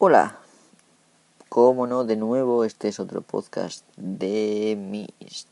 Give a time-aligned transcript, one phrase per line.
[0.00, 0.36] Hola,
[1.48, 5.48] cómo no, de nuevo este es otro podcast de Mist.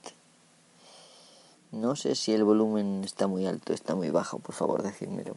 [1.72, 5.34] No sé si el volumen está muy alto, está muy bajo, por favor decídmelo.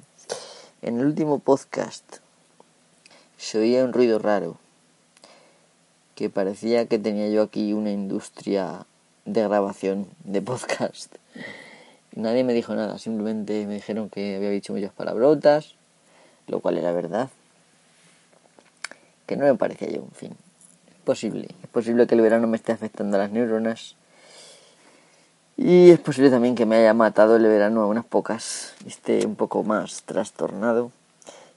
[0.83, 2.17] En el último podcast
[3.35, 4.57] se oía un ruido raro,
[6.13, 8.85] que parecía que tenía yo aquí una industria
[9.25, 11.15] de grabación de podcast.
[12.15, 15.73] Nadie me dijo nada, simplemente me dijeron que había dicho muchas palabrotas,
[16.45, 17.31] lo cual era verdad
[19.29, 20.35] que no me parecía yo un fin.
[20.89, 23.95] Es posible, es posible que el verano me esté afectando a las neuronas.
[25.55, 29.35] Y es posible también que me haya matado el verano a unas pocas, esté un
[29.35, 30.91] poco más trastornado.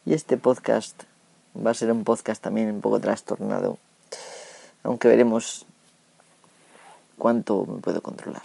[0.05, 1.05] Y este podcast
[1.57, 3.79] va a ser un podcast también un poco trastornado,
[4.83, 5.65] aunque veremos
[7.17, 8.43] cuánto me puedo controlar.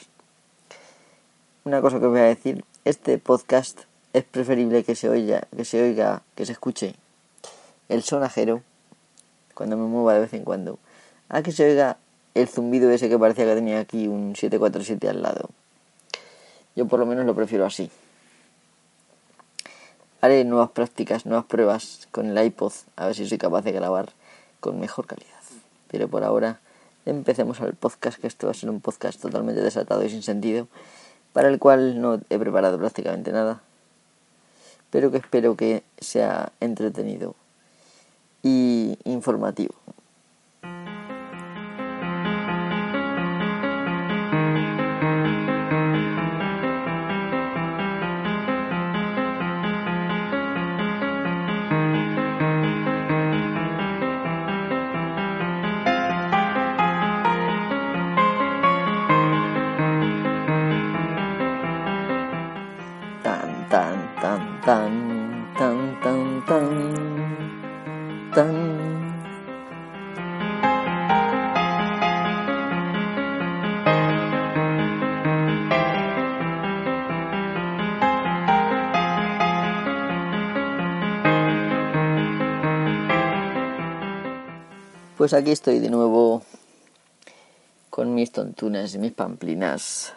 [1.66, 3.82] Una cosa que os voy a decir, este podcast
[4.14, 6.96] es preferible que se oiga, que se oiga, que se escuche
[7.90, 8.64] el sonajero
[9.58, 10.78] cuando me mueva de vez en cuando,
[11.30, 11.98] a que se oiga
[12.36, 15.50] el zumbido ese que parecía que tenía aquí un 747 al lado.
[16.76, 17.90] Yo por lo menos lo prefiero así.
[20.22, 24.10] Haré nuevas prácticas, nuevas pruebas con el iPod, a ver si soy capaz de grabar
[24.60, 25.34] con mejor calidad.
[25.88, 26.60] Pero por ahora
[27.08, 30.68] empecemos al podcast, que esto va a ser un podcast totalmente desatado y sin sentido,
[31.34, 33.64] para el cual no he preparado prácticamente nada,
[34.92, 37.34] pero que espero que sea entretenido
[38.48, 39.76] y informativo.
[85.28, 86.42] Pues aquí estoy de nuevo
[87.90, 90.14] con mis tontunas y mis pamplinas,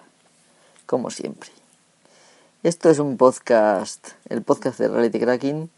[0.86, 1.50] como siempre.
[2.62, 5.68] Esto es un podcast, el podcast de Reality Cracking,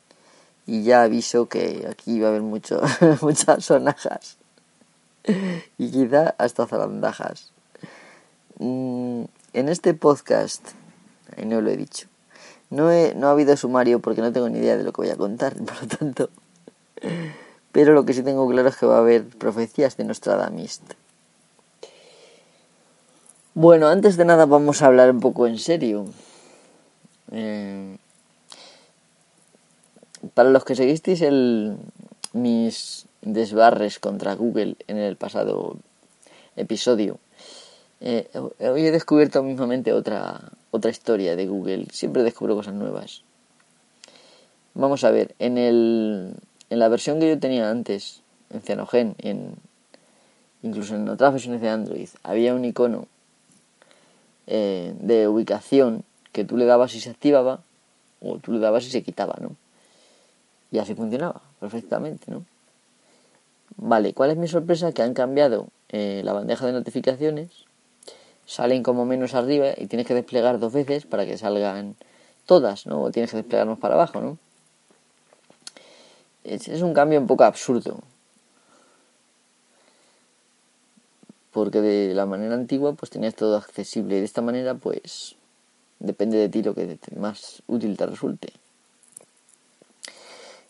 [0.67, 2.83] y ya aviso que aquí va a haber mucho,
[3.23, 4.37] muchas sonajas
[5.79, 7.53] y quizá hasta zarandajas.
[8.59, 9.23] Mm,
[9.55, 10.63] en este podcast,
[11.35, 12.07] ahí no lo he dicho,
[12.69, 15.11] no, he, no ha habido sumario porque no tengo ni idea de lo que voy
[15.11, 16.29] a contar, por lo tanto.
[17.73, 20.81] Pero lo que sí tengo claro es que va a haber profecías de Nostradamus.
[23.55, 26.07] Bueno, antes de nada vamos a hablar un poco en serio.
[27.33, 27.97] Eh,
[30.35, 31.77] para los que seguisteis el,
[32.33, 35.77] mis desbarres contra Google en el pasado
[36.57, 37.19] episodio,
[38.01, 40.41] eh, hoy he descubierto mismamente otra,
[40.71, 41.87] otra historia de Google.
[41.93, 43.23] Siempre descubro cosas nuevas.
[44.75, 46.35] Vamos a ver, en, el,
[46.73, 49.57] en la versión que yo tenía antes, en Cyanogen, en,
[50.63, 53.09] incluso en otras versiones de Android, había un icono
[54.47, 56.03] eh, de ubicación
[56.33, 57.61] que tú le dabas y se activaba,
[58.23, 59.55] o tú le dabas y se quitaba, ¿no?
[60.71, 62.47] Y así funcionaba perfectamente, ¿no?
[63.77, 64.93] Vale, ¿cuál es mi sorpresa?
[64.93, 67.51] Que han cambiado eh, la bandeja de notificaciones,
[68.47, 71.97] salen como menos arriba y tienes que desplegar dos veces para que salgan
[72.47, 73.03] todas, ¿no?
[73.03, 74.39] O tienes que desplegarnos para abajo, ¿no?
[76.45, 78.01] Es, es un cambio un poco absurdo.
[81.53, 85.37] Porque de la manera antigua pues tenías todo accesible y de esta manera pues
[85.99, 88.53] depende de ti lo que más útil te resulte.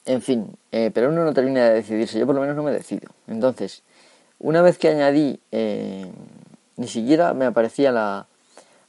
[0.05, 2.73] En fin, eh, pero uno no termina de decidirse, yo por lo menos no me
[2.73, 3.09] decido.
[3.29, 3.83] Entonces,
[4.41, 6.11] una vez que añadí, eh,
[6.77, 8.27] ni siquiera me aparecía la,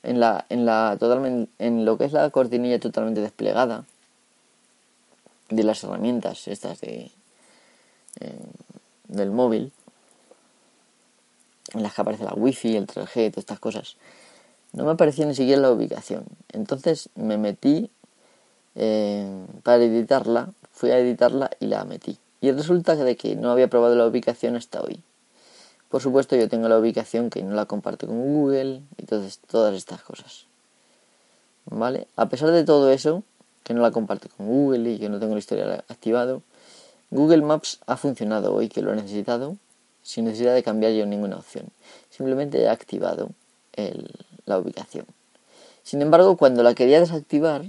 [0.01, 3.85] en la, en la totalmente, en lo que es la cortinilla totalmente desplegada
[5.49, 7.11] de las herramientas estas de
[8.19, 8.39] eh,
[9.07, 9.71] del móvil,
[11.73, 13.97] en las que aparece la wifi, el 3G, todas estas cosas
[14.73, 16.25] no me aparecía ni siquiera la ubicación.
[16.51, 17.89] Entonces me metí
[18.75, 22.17] eh, para editarla, fui a editarla y la metí.
[22.41, 25.01] Y resulta de que no había probado la ubicación hasta hoy.
[25.89, 30.01] Por supuesto yo tengo la ubicación que no la comparto con Google y todas estas
[30.01, 30.47] cosas.
[31.65, 32.07] ¿Vale?
[32.15, 33.23] A pesar de todo eso,
[33.63, 36.41] que no la comparto con Google y que no tengo el historial activado,
[37.11, 39.57] Google Maps ha funcionado hoy que lo he necesitado
[40.03, 41.65] sin necesidad de cambiar yo ninguna opción.
[42.09, 43.29] Simplemente he activado
[44.45, 45.05] la ubicación.
[45.83, 47.65] Sin embargo, cuando la quería desactivar,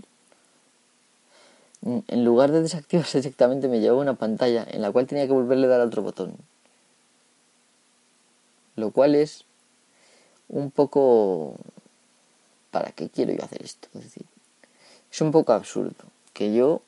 [1.82, 5.66] en lugar de desactivarse directamente me llevaba una pantalla en la cual tenía que volverle
[5.66, 6.36] a dar otro botón.
[8.76, 9.44] Lo cual es
[10.48, 11.56] un poco...
[12.70, 13.88] ¿Para qué quiero yo hacer esto?
[13.94, 14.24] Es decir,
[15.14, 15.94] es un poco absurdo
[16.32, 16.82] que yo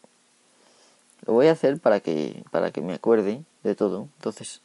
[1.27, 4.09] lo voy a hacer para que, para que me acuerde de todo.
[4.17, 4.63] Entonces,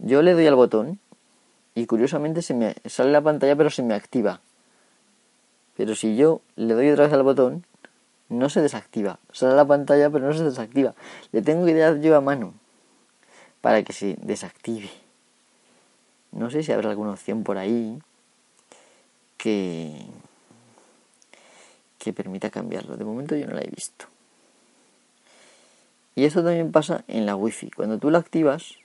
[0.00, 0.98] yo le doy al botón
[1.76, 4.40] y curiosamente se me sale la pantalla pero se me activa.
[5.76, 7.64] Pero si yo le doy otra vez al botón,
[8.28, 9.20] no se desactiva.
[9.30, 10.94] Sale la pantalla pero no se desactiva.
[11.30, 12.52] Le tengo que dar yo a mano
[13.60, 14.90] para que se desactive.
[16.32, 17.96] No sé si habrá alguna opción por ahí
[19.36, 20.04] que,
[22.04, 22.96] que permita cambiarlo.
[22.96, 24.06] De momento yo no la he visto.
[26.14, 27.70] Y eso también pasa en la wifi.
[27.70, 28.76] Cuando tú la activas,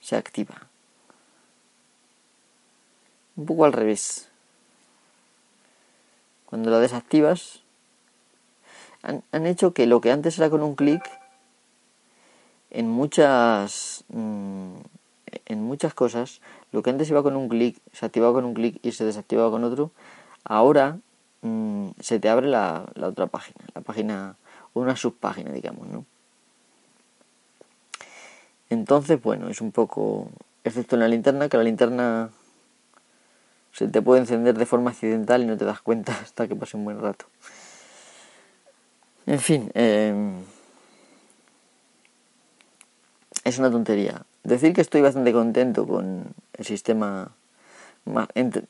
[0.00, 0.68] se activa.
[3.36, 4.28] Un poco al revés.
[6.46, 7.62] Cuando la desactivas,
[9.02, 11.02] han, han hecho que lo que antes era con un clic,
[12.70, 14.76] en muchas mm,
[15.46, 16.40] en muchas cosas,
[16.72, 19.50] lo que antes iba con un clic, se activaba con un clic y se desactivaba
[19.50, 19.90] con otro,
[20.44, 20.98] ahora
[21.42, 24.36] mm, se te abre la, la otra página, la página
[24.74, 26.04] una subpágina, digamos, ¿no?
[28.68, 30.30] Entonces, bueno, es un poco,
[30.62, 32.30] excepto en la linterna, que la linterna
[33.72, 36.76] se te puede encender de forma accidental y no te das cuenta hasta que pase
[36.76, 37.26] un buen rato.
[39.26, 40.34] En fin, em,
[43.44, 44.24] es una tontería.
[44.44, 47.32] Decir que estoy bastante contento con el sistema,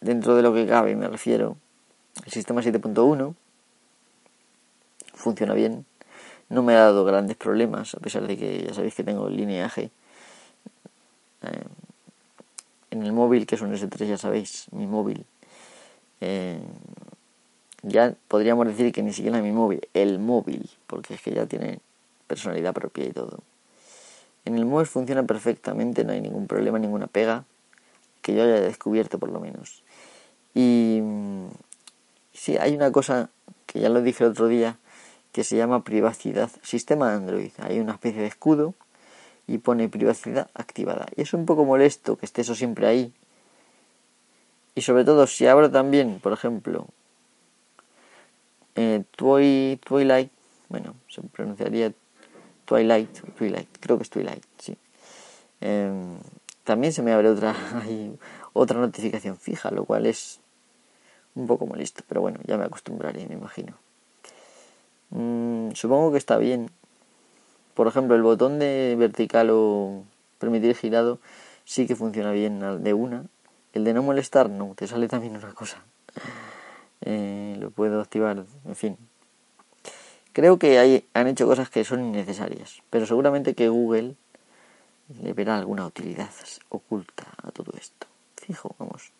[0.00, 1.56] dentro de lo que cabe me refiero,
[2.24, 3.34] el sistema 7.1,
[5.14, 5.84] funciona bien,
[6.48, 9.36] no me ha dado grandes problemas, a pesar de que ya sabéis que tengo el
[9.36, 9.90] lineaje.
[11.42, 11.64] Eh,
[12.90, 15.24] en el móvil, que es un S3, ya sabéis, mi móvil.
[16.20, 16.60] Eh,
[17.82, 21.78] ya podríamos decir que ni siquiera mi móvil, el móvil, porque es que ya tiene
[22.26, 23.38] personalidad propia y todo.
[24.44, 27.44] En el móvil funciona perfectamente, no hay ningún problema, ninguna pega,
[28.22, 29.82] que yo haya descubierto por lo menos.
[30.54, 31.00] Y
[32.40, 33.28] sí, hay una cosa
[33.66, 34.78] que ya lo dije el otro día,
[35.30, 37.52] que se llama privacidad sistema Android.
[37.58, 38.74] Hay una especie de escudo
[39.46, 41.06] y pone privacidad activada.
[41.16, 43.12] Y es un poco molesto que esté eso siempre ahí.
[44.74, 46.86] Y sobre todo si abro también, por ejemplo,
[48.74, 50.32] eh, Twilight,
[50.70, 51.92] bueno, se pronunciaría
[52.64, 54.78] Twilight, Twilight, creo que es Twilight, sí.
[55.60, 56.16] Em,
[56.64, 57.54] también se me abre otra,
[58.54, 60.39] otra notificación fija, lo cual es
[61.34, 63.74] un poco molesto, pero bueno, ya me acostumbraré, me imagino.
[65.10, 66.70] Mm, supongo que está bien.
[67.74, 70.04] Por ejemplo, el botón de vertical o
[70.38, 71.18] permitir girado
[71.64, 73.24] sí que funciona bien de una.
[73.72, 75.82] El de no molestar no, te sale también una cosa.
[77.02, 78.96] Eh, lo puedo activar, en fin.
[80.32, 84.14] Creo que hay, han hecho cosas que son innecesarias, pero seguramente que Google
[85.22, 86.30] le verá alguna utilidad
[86.68, 88.06] oculta a todo esto.
[88.36, 89.12] Fijo, vamos.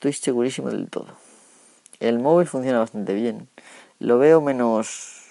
[0.00, 1.08] Estoy segurísimo del todo.
[1.98, 3.50] El móvil funciona bastante bien.
[3.98, 5.26] Lo veo menos,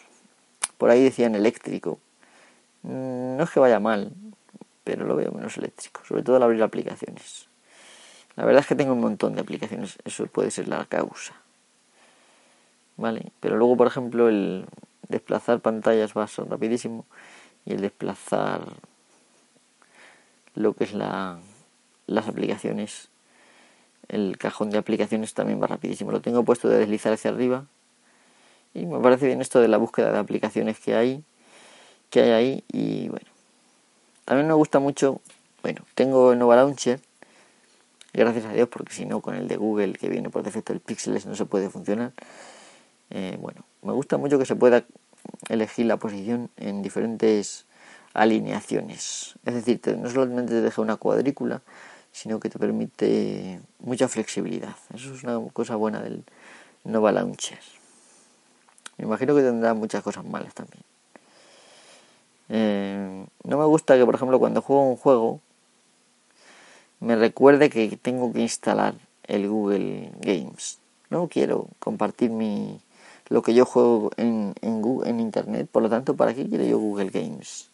[0.78, 1.98] por ahí decían eléctrico.
[2.84, 4.14] Mm, no es que vaya mal,
[4.84, 7.48] pero lo veo menos eléctrico, sobre todo al abrir aplicaciones.
[8.36, 11.34] La verdad es que tengo un montón de aplicaciones, eso puede ser la causa.
[12.96, 13.32] ¿Vale?
[13.40, 14.68] Pero luego, por ejemplo, el
[15.08, 17.08] desplazar pantallas va a rapidísimo
[17.66, 18.62] y el desplazar
[20.54, 21.40] lo que es la,
[22.06, 23.10] las aplicaciones,
[24.08, 26.12] el cajón de aplicaciones también va rapidísimo.
[26.12, 27.66] Lo tengo puesto de deslizar hacia arriba
[28.74, 31.24] y me parece bien esto de la búsqueda de aplicaciones que hay,
[32.10, 32.64] que hay ahí.
[32.72, 33.28] Y bueno,
[34.26, 35.22] también me gusta mucho,
[35.62, 37.00] bueno, tengo Nova Launcher,
[38.14, 40.80] gracias a Dios, porque si no con el de Google que viene por defecto el
[40.80, 42.14] Pixels no se puede funcionar.
[43.10, 44.86] Eh, bueno, me gusta mucho que se pueda
[45.50, 47.66] elegir la posición en diferentes
[48.14, 49.36] alineaciones.
[49.46, 51.62] Es decir, no solamente te deja una cuadrícula,
[52.12, 54.76] sino que te permite mucha flexibilidad.
[54.94, 56.24] Eso es una cosa buena del
[56.84, 57.60] Nova Launcher.
[58.98, 60.84] Me imagino que tendrá muchas cosas malas también.
[62.50, 65.40] Eh, no me gusta que, por ejemplo, cuando juego un juego,
[67.00, 70.80] me recuerde que tengo que instalar el Google Games.
[71.10, 72.80] No quiero compartir mi
[73.30, 76.80] lo que yo juego en, en, en Internet, por lo tanto, ¿para qué quiero yo
[76.80, 77.69] Google Games?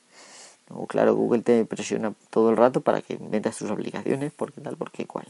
[0.69, 4.77] No, claro, Google te presiona todo el rato para que metas tus aplicaciones, porque tal,
[4.77, 5.27] porque cual.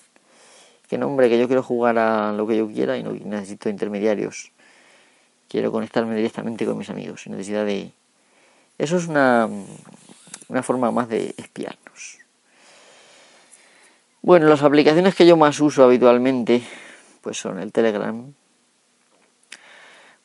[0.88, 4.52] Que no, que yo quiero jugar a lo que yo quiera y no necesito intermediarios
[5.50, 7.92] quiero conectarme directamente con mis amigos sin necesidad de...
[8.78, 9.50] Eso es una,
[10.50, 12.18] una forma más de espiarnos.
[14.22, 16.62] Bueno, las aplicaciones que yo más uso habitualmente
[17.22, 18.34] pues son el Telegram,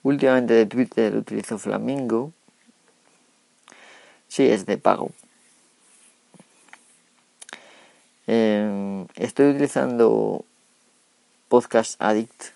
[0.03, 2.33] Últimamente de Twitter utilizo Flamingo.
[4.31, 5.11] Sí, es de pago.
[8.29, 10.45] Em, estoy utilizando
[11.49, 12.53] Podcast Addict.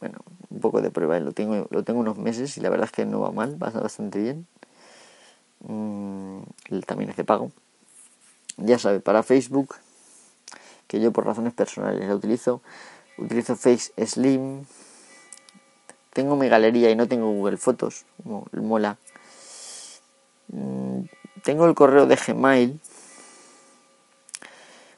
[0.00, 0.18] Bueno,
[0.50, 3.06] un poco de prueba, lo tengo, lo tengo unos meses y la verdad es que
[3.06, 4.48] no va mal, va bastante bien.
[5.60, 6.40] Mm,
[6.84, 7.52] también es de pago.
[8.56, 9.76] Ya sabe, para Facebook,
[10.88, 12.60] que yo por razones personales lo utilizo,
[13.18, 14.64] utilizo Face Slim.
[16.12, 18.98] Tengo mi galería y no tengo Google Fotos, como mola.
[20.48, 21.04] Mm,
[21.42, 22.80] tengo el correo de Gmail.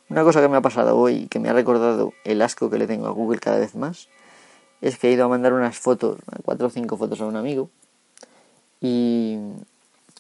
[0.09, 2.87] Una cosa que me ha pasado hoy, que me ha recordado el asco que le
[2.87, 4.09] tengo a Google cada vez más,
[4.81, 7.71] es que he ido a mandar unas fotos, cuatro o cinco fotos a un amigo,
[8.81, 9.39] y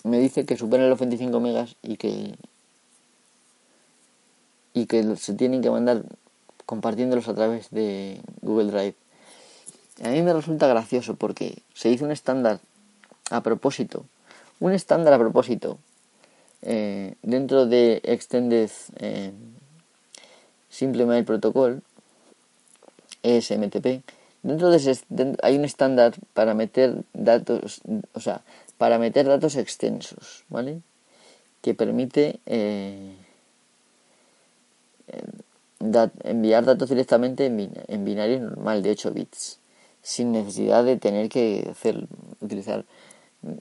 [0.02, 2.36] me dice que superan los 25 megas y que
[4.72, 6.04] y que se tienen que mandar
[6.66, 8.94] compartiéndolos a través de Google Drive.
[10.04, 12.60] A mí me resulta gracioso porque se hizo un estándar
[13.30, 14.04] a propósito,
[14.60, 15.78] un estándar a propósito
[16.62, 19.32] eh, dentro de Extended eh,
[20.68, 21.82] Simple Mail Protocol,
[23.22, 24.02] SMTP.
[24.42, 25.00] Dentro de ese
[25.42, 27.80] hay un estándar para meter datos,
[28.12, 28.42] o sea,
[28.78, 30.80] para meter datos extensos, ¿vale?
[31.62, 33.14] Que permite eh,
[36.24, 39.58] enviar datos directamente en, binario normal de 8 bits,
[40.02, 42.06] sin necesidad de tener que hacer,
[42.40, 42.84] utilizar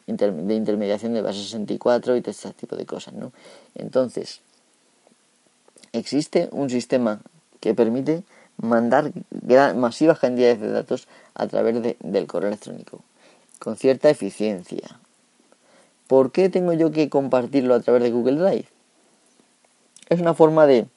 [0.07, 3.31] de intermediación de base 64 y todo este tipo de cosas, ¿no?
[3.75, 4.41] Entonces,
[5.93, 7.21] existe un sistema
[7.59, 8.23] que permite
[8.57, 9.11] mandar
[9.75, 13.01] masivas cantidades de datos a través del correo electrónico,
[13.59, 14.99] con cierta eficiencia.
[16.07, 18.67] ¿Por qué tengo yo que compartirlo a través de Google Drive?
[20.09, 20.87] Es una forma de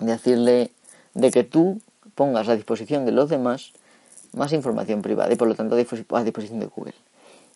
[0.00, 0.70] decirle
[1.14, 1.80] de que tú
[2.14, 3.72] pongas a disposición de los demás
[4.32, 5.78] más información privada y por lo tanto a
[6.24, 6.94] disposición de Google.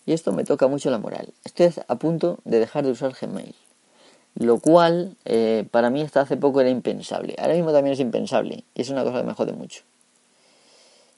[0.06, 1.32] Y esto me toca mucho la moral.
[1.44, 3.54] Estoy a punto de dejar de usar Gmail.
[4.34, 7.36] Lo cual eh, para mí hasta hace poco era impensable.
[7.38, 8.64] Ahora mismo también es impensable.
[8.74, 9.82] Y es una cosa que me jode mucho.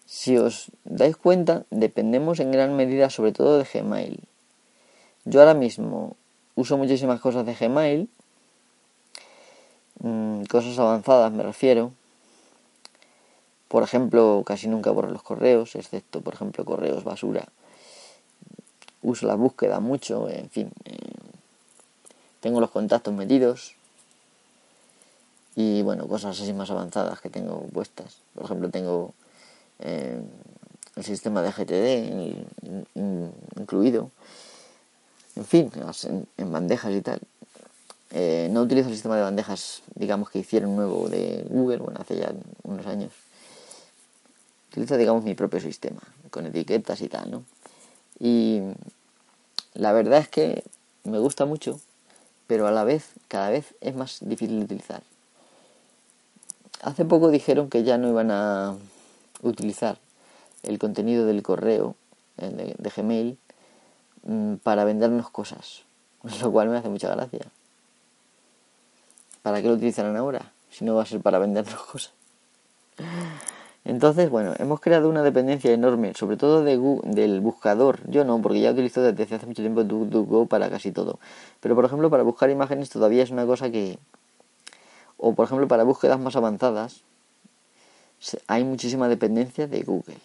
[0.06, 4.20] Si os dais cuenta, dependemos en gran medida sobre todo de Gmail.
[5.24, 6.16] Yo ahora mismo
[6.54, 8.08] uso muchísimas cosas de Gmail,
[10.00, 11.92] mm, cosas avanzadas me refiero.
[13.68, 17.48] Por ejemplo, casi nunca borro los correos, excepto, por ejemplo, correos basura.
[19.04, 20.72] Uso la búsqueda mucho, en fin.
[20.84, 20.96] Eh,
[22.40, 23.76] tengo los contactos metidos.
[25.54, 28.18] Y bueno, cosas así más avanzadas que tengo puestas.
[28.34, 29.14] Por ejemplo, tengo
[29.78, 30.20] eh,
[30.96, 32.44] el sistema de GTD
[33.56, 34.10] incluido
[35.36, 35.70] en fin,
[36.36, 37.20] en, bandejas y tal.
[38.10, 42.16] Eh, no utilizo el sistema de bandejas, digamos, que hicieron nuevo de Google, bueno, hace
[42.16, 42.32] ya
[42.62, 43.12] unos años.
[44.70, 47.44] Utilizo, digamos, mi propio sistema, con etiquetas y tal, ¿no?
[48.18, 48.60] Y
[49.74, 50.64] la verdad es que
[51.04, 51.80] me gusta mucho,
[52.46, 55.02] pero a la vez, cada vez es más difícil de utilizar.
[56.82, 58.76] Hace poco dijeron que ya no iban a
[59.42, 59.98] utilizar
[60.62, 61.96] el contenido del correo
[62.36, 63.38] de Gmail
[64.24, 65.82] Mm, para vendernos cosas,
[66.40, 67.46] lo cual me hace mucha gracia.
[69.42, 70.52] ¿Para qué lo utilizarán ahora?
[70.70, 72.12] Si no va a ser para vendernos cosas.
[73.84, 78.00] Entonces, bueno, hemos creado una dependencia enorme, sobre todo de del buscador.
[78.08, 81.18] Yo no, porque ya utilizo desde hace mucho tiempo DuckDuckGo para casi todo.
[81.60, 83.98] Pero, por ejemplo, para buscar imágenes todavía es una cosa que...
[85.18, 87.02] O, por ejemplo, para búsquedas más avanzadas,
[88.46, 90.16] hay muchísima dependencia de Google.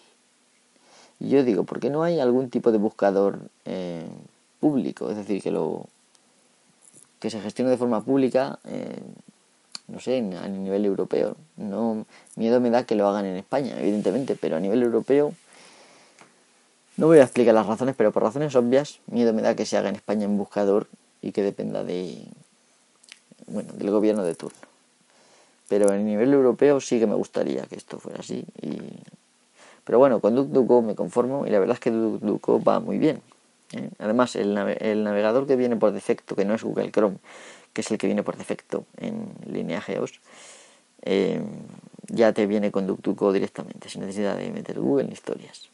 [1.20, 4.08] Y yo digo, ¿por qué no hay algún tipo de buscador eh,
[4.62, 5.10] público?
[5.10, 5.86] Es decir, que lo
[7.20, 9.02] que se gestione de forma pública, eh,
[9.90, 11.36] no sé, a nivel europeo.
[11.58, 12.06] No
[12.36, 15.34] miedo me da que lo hagan en España, evidentemente, pero a nivel europeo
[16.98, 19.78] no voy a explicar las razones, pero por razones obvias, miedo me da que se
[19.78, 20.88] haga en España en buscador
[21.22, 22.26] y que dependa de
[23.48, 24.60] bueno, del gobierno de turno.
[25.68, 28.80] Pero a nivel europeo sí que me gustaría que esto fuera así y
[29.90, 33.24] pero bueno, con DuckDuckGo me conformo y la verdad es que DuckDuckGo va muy bien.
[33.74, 33.90] ¿eh?
[33.98, 37.18] Además, el, navegador que viene por defecto, que no es Google Chrome,
[37.80, 40.20] que es el que viene por defecto en línea Geos,
[41.04, 41.42] eh,
[42.08, 45.70] ya te viene con DuckDuckGo directamente, sin necesidad de meter Google en historias.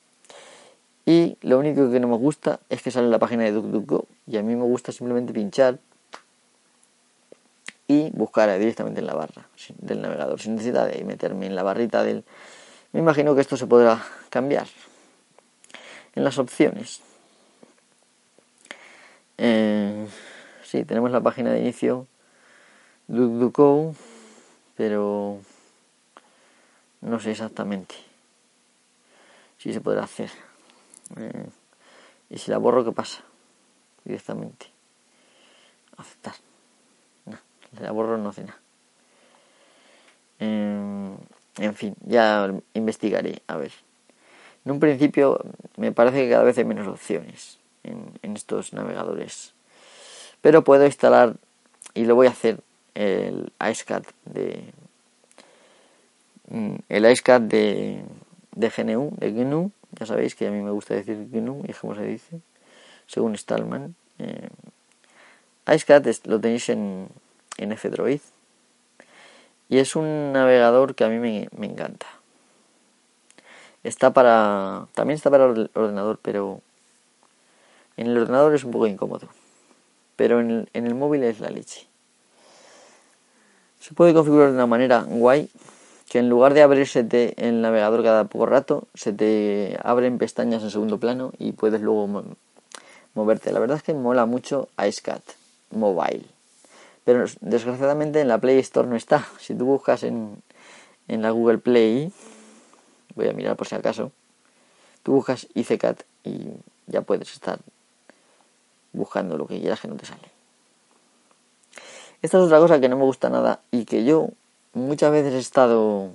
[1.07, 4.37] Y lo único que no me gusta es que sale la página de DuckDuckGo y
[4.37, 5.79] a mí me gusta simplemente pinchar
[7.87, 9.47] y buscar directamente en la barra
[9.79, 12.23] del navegador, sin necesidad de meterme en la barrita del
[12.91, 14.67] me imagino que esto se podrá cambiar
[16.13, 17.01] en las opciones.
[19.39, 20.05] Eh,
[20.83, 22.07] tenemos la página de inicio
[23.07, 23.95] DuckDuckGo,
[24.75, 25.39] pero
[27.01, 27.95] no sé exactamente
[29.57, 30.29] si se podrá hacer.
[31.17, 31.45] Eh,
[32.29, 33.23] y si la borro, ¿qué pasa?
[34.03, 34.67] Directamente.
[35.97, 36.35] Aceptar.
[37.75, 38.59] Si la borro no hace nada.
[40.39, 41.15] Eh,
[41.57, 43.71] en fin, ya investigaré, a ver.
[44.65, 45.39] En un principio
[45.77, 49.54] me parece que cada vez hay menos opciones en estos navegadores.
[50.45, 51.37] Pero puedo instalar,
[51.95, 52.59] y lo voy a hacer,
[52.93, 54.63] el iSCAT de...
[56.49, 58.03] Mm, el iSCAT de,
[58.51, 61.79] de GNU, de GNU, ya sabéis que a mí me gusta decir GNU, y es
[61.79, 62.41] como se dice,
[63.07, 63.95] según Stallman.
[64.19, 64.49] Eh,
[66.25, 67.07] lo tenéis en,
[67.57, 68.21] en F-Droid
[69.67, 72.05] y es un navegador que a mí me, me encanta.
[73.83, 74.85] Está para.
[74.93, 76.61] También está para el ordenador, pero.
[77.97, 79.27] En el ordenador es un poco incómodo.
[80.15, 81.87] Pero en el, móvil es la leche.
[83.79, 85.49] Se puede configurar de una manera guay.
[86.09, 87.05] Que en lugar de abrirse
[87.37, 92.07] el navegador cada poco rato, se te abren pestañas en segundo plano y puedes luego
[93.15, 93.51] moverte.
[93.51, 95.23] La verdad es que mola mucho iSCAT
[95.71, 96.25] Mobile.
[97.05, 99.27] Pero desgraciadamente en la Play Store no está.
[99.39, 100.41] Si tú buscas en,
[101.07, 102.11] en la Google Play,
[103.15, 104.11] voy a mirar por si acaso,
[105.03, 106.49] tú buscas ICCAT y
[106.87, 107.59] ya puedes estar
[108.95, 110.31] buscando lo que quieras que no te sale.
[112.21, 114.29] Esta es otra cosa que no me gusta nada y que yo
[114.73, 116.11] muchas veces he estado...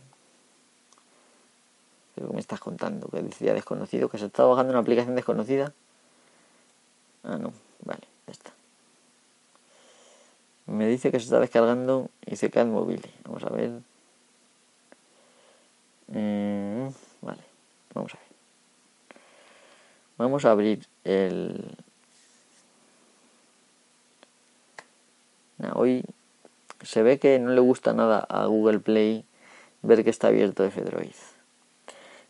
[2.15, 3.09] ¿Qué me estás contando?
[3.09, 5.73] Que decía desconocido, que se está bajando una aplicación desconocida.
[7.23, 7.53] Ah, no,
[7.85, 8.51] vale, ya está.
[10.67, 13.05] Me dice que se está descargando ICCAT móvil.
[13.25, 13.71] Vamos a ver.
[16.09, 16.89] Mm,
[17.23, 17.43] vale,
[17.95, 18.27] vamos a ver.
[20.19, 21.77] Vamos a abrir el...
[25.75, 26.05] hoy
[26.83, 29.25] se ve que no le gusta nada a Google Play
[29.83, 31.15] ver que está abierto F-Droid.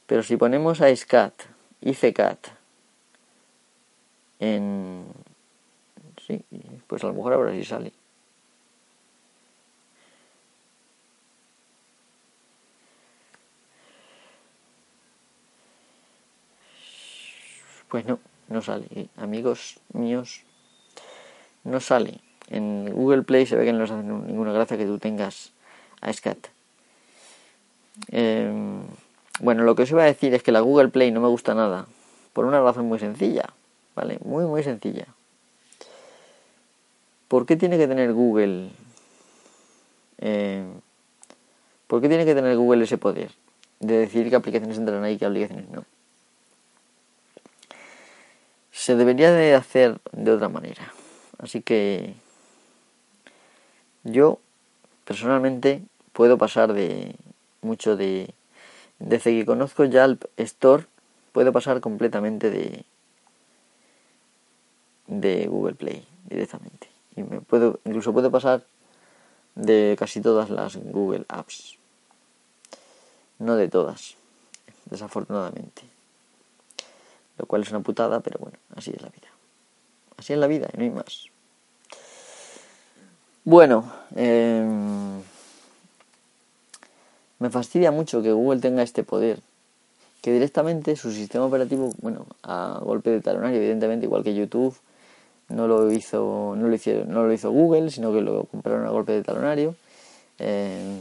[0.06, 1.34] Pero si ponemos a SCAT,
[1.80, 2.48] ICCAT,
[4.40, 5.04] en...
[6.26, 6.44] Sí,
[6.86, 7.92] pues a lo mejor ahora sí sale.
[17.88, 18.86] Pues no, no sale.
[18.94, 20.42] Eh, amigos míos,
[21.64, 22.20] no sale.
[22.50, 25.52] En Google Play se ve que no les hace ninguna gracia que tú tengas
[26.00, 26.48] a SCAT.
[28.08, 28.82] Em,
[29.40, 31.54] bueno, lo que os iba a decir es que la Google Play no me gusta
[31.54, 31.86] nada.
[32.32, 33.50] Por una razón muy sencilla.
[33.94, 34.18] ¿Vale?
[34.24, 35.06] Muy, muy sencilla.
[37.28, 38.70] ¿Por qué tiene que tener Google...
[40.18, 40.64] Eh,
[41.86, 43.30] ¿Por qué tiene que tener Google ese poder?
[43.78, 45.84] De decir qué aplicaciones entran ahí y qué aplicaciones no
[48.80, 50.90] se debería de hacer de otra manera.
[51.38, 52.14] Así que
[54.04, 54.38] yo
[55.04, 55.82] personalmente
[56.12, 57.14] puedo pasar de
[57.62, 58.32] mucho de
[58.98, 60.86] desde que conozco Yelp Store
[61.32, 62.84] puedo pasar completamente de
[65.06, 68.64] de Google Play directamente y me puedo incluso puedo pasar
[69.54, 71.76] de casi todas las Google Apps
[73.38, 74.16] no de todas
[74.86, 75.90] desafortunadamente
[77.40, 79.28] lo cual es una putada, pero bueno, así es la vida.
[80.18, 81.29] Así es la vida y no hay más.
[83.50, 83.82] Bueno,
[84.14, 85.20] em,
[87.40, 89.40] me fastidia mucho que Google tenga este poder,
[90.22, 94.76] que directamente su sistema operativo, bueno, a golpe de talonario, evidentemente, igual que YouTube,
[95.48, 98.90] no lo hizo, no lo hicieron, no lo hizo Google, sino que lo compraron a
[98.90, 99.74] golpe de talonario.
[100.38, 101.00] Em,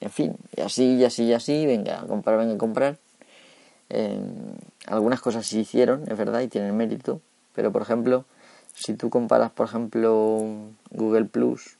[0.00, 2.96] en fin, y así, y así, y así, venga, a comprar, venga comprar.
[3.90, 4.22] Em,
[4.86, 7.20] algunas cosas sí hicieron, es verdad, y tienen mérito,
[7.54, 8.24] pero por ejemplo,
[8.74, 10.40] si tú comparas, por ejemplo,
[10.90, 11.76] Google Plus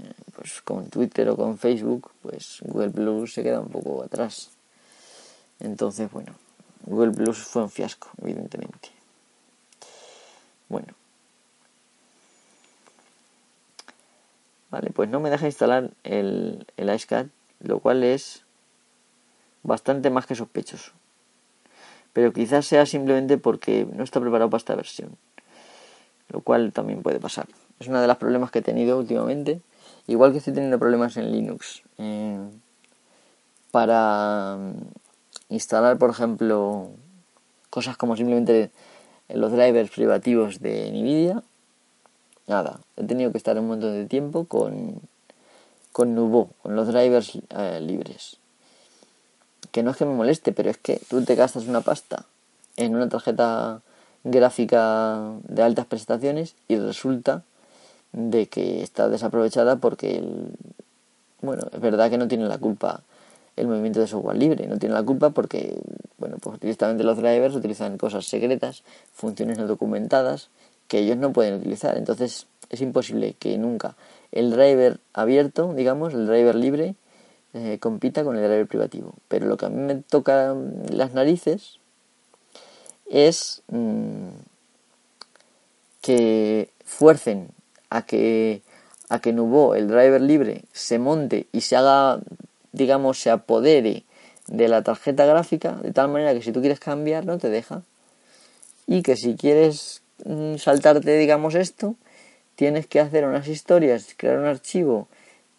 [0.00, 4.50] eh, pues con Twitter o con Facebook, pues Google Plus se queda un poco atrás.
[5.60, 6.34] Entonces, bueno,
[6.84, 8.90] Google Plus fue un fiasco, evidentemente.
[10.68, 10.94] Bueno.
[14.70, 17.28] Vale, pues no me deja instalar el, el iSCAT,
[17.60, 18.44] lo cual es
[19.62, 20.97] bastante más que sospechoso
[22.12, 25.16] pero quizás sea simplemente porque no está preparado para esta versión,
[26.28, 27.46] lo cual también puede pasar.
[27.80, 29.60] Es uno de los problemas que he tenido últimamente,
[30.06, 31.82] igual que estoy teniendo problemas en Linux.
[31.98, 32.38] Eh,
[33.70, 36.90] para mm, instalar, por ejemplo,
[37.70, 38.70] cosas como simplemente
[39.28, 41.42] los drivers privativos de NVIDIA,
[42.46, 45.00] nada, he tenido que estar un montón de tiempo con,
[45.92, 48.37] con Nuvo, con los drivers eh, libres
[49.70, 52.24] que no es que me moleste, pero es que tú te gastas una pasta
[52.76, 53.80] en una tarjeta
[54.24, 57.42] gráfica de altas prestaciones y resulta
[58.12, 60.22] de que está desaprovechada porque,
[61.42, 63.02] bueno, es verdad que no tiene la culpa
[63.56, 65.80] el movimiento de software libre, no tiene la culpa porque,
[66.18, 70.48] bueno, pues directamente los drivers utilizan cosas secretas, funciones no documentadas
[70.86, 71.96] que ellos no pueden utilizar.
[71.96, 73.96] Entonces es imposible que nunca
[74.30, 76.94] el driver abierto, digamos, el driver libre,
[77.54, 79.14] eh, compita con el driver privativo.
[79.28, 80.54] Pero lo que a mí me toca
[80.90, 81.78] las narices
[83.10, 84.28] es mm,
[86.00, 87.48] que fuercen
[87.90, 88.62] a que
[89.08, 92.20] a que Nubo, el driver libre, se monte y se haga,
[92.72, 94.04] digamos, se apodere
[94.46, 97.82] de la tarjeta gráfica, de tal manera que si tú quieres cambiar no te deja.
[98.86, 101.96] Y que si quieres mm, saltarte, digamos, esto,
[102.54, 105.08] tienes que hacer unas historias, crear un archivo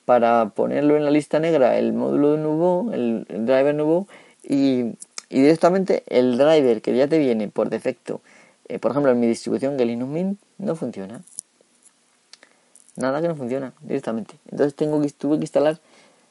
[0.09, 4.07] para ponerlo en la lista negra, el módulo Nubo, el, driver Nubo,
[4.41, 4.95] y,
[5.29, 8.19] directamente el driver que ya te viene por defecto,
[8.69, 11.21] eh, por ejemplo en mi distribución Linux Mint, no funciona
[12.95, 14.33] nada que no funciona directamente.
[14.49, 15.77] Entonces tengo que, tuve que instalar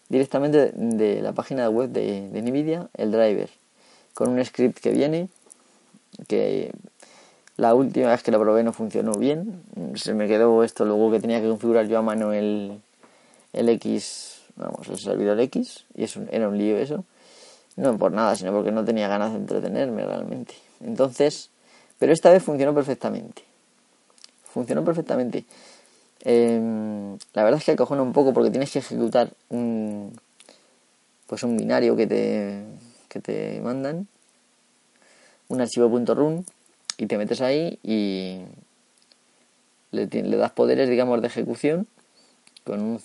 [0.09, 3.49] directamente de la página web de, de NVIDIA el driver
[4.13, 5.29] con un script que viene
[6.27, 6.73] que
[7.57, 9.63] la última vez que lo probé no funcionó bien.
[9.95, 12.81] Se me quedó esto luego que tenía que configurar yo a mano el,
[13.53, 17.05] el X, vamos, el servidor X, y es era un lío eso.
[17.77, 20.55] No por nada, sino porque no tenía ganas de entretenerme realmente.
[20.81, 21.51] Entonces,
[21.99, 23.45] pero esta vez funcionó perfectamente.
[24.45, 25.45] Funcionó perfectamente.
[26.25, 30.13] Em, la verdad es que acojona un poco porque tienes que ejecutar un,
[31.29, 32.65] pues un binario que te,
[33.09, 34.09] que te mandan,
[35.49, 36.45] un archivo .run
[36.97, 38.41] y te metes ahí y
[39.93, 41.87] le, le das poderes, digamos, de ejecución
[42.69, 43.01] con un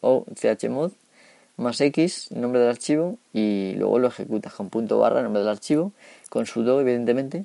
[0.00, 0.92] o chmod
[1.56, 5.92] más x, nombre del archivo, y luego lo ejecutas con punto barra, nombre del archivo,
[6.30, 7.44] con sudo, evidentemente,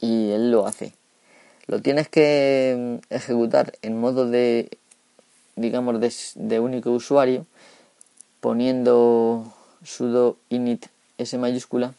[0.00, 0.92] y él lo hace.
[1.66, 4.70] Lo tienes que mm, ejecutar en modo de,
[5.56, 6.00] digamos,
[6.34, 7.46] de, único usuario,
[8.40, 10.86] poniendo sudo init
[11.18, 11.94] s mayúscula.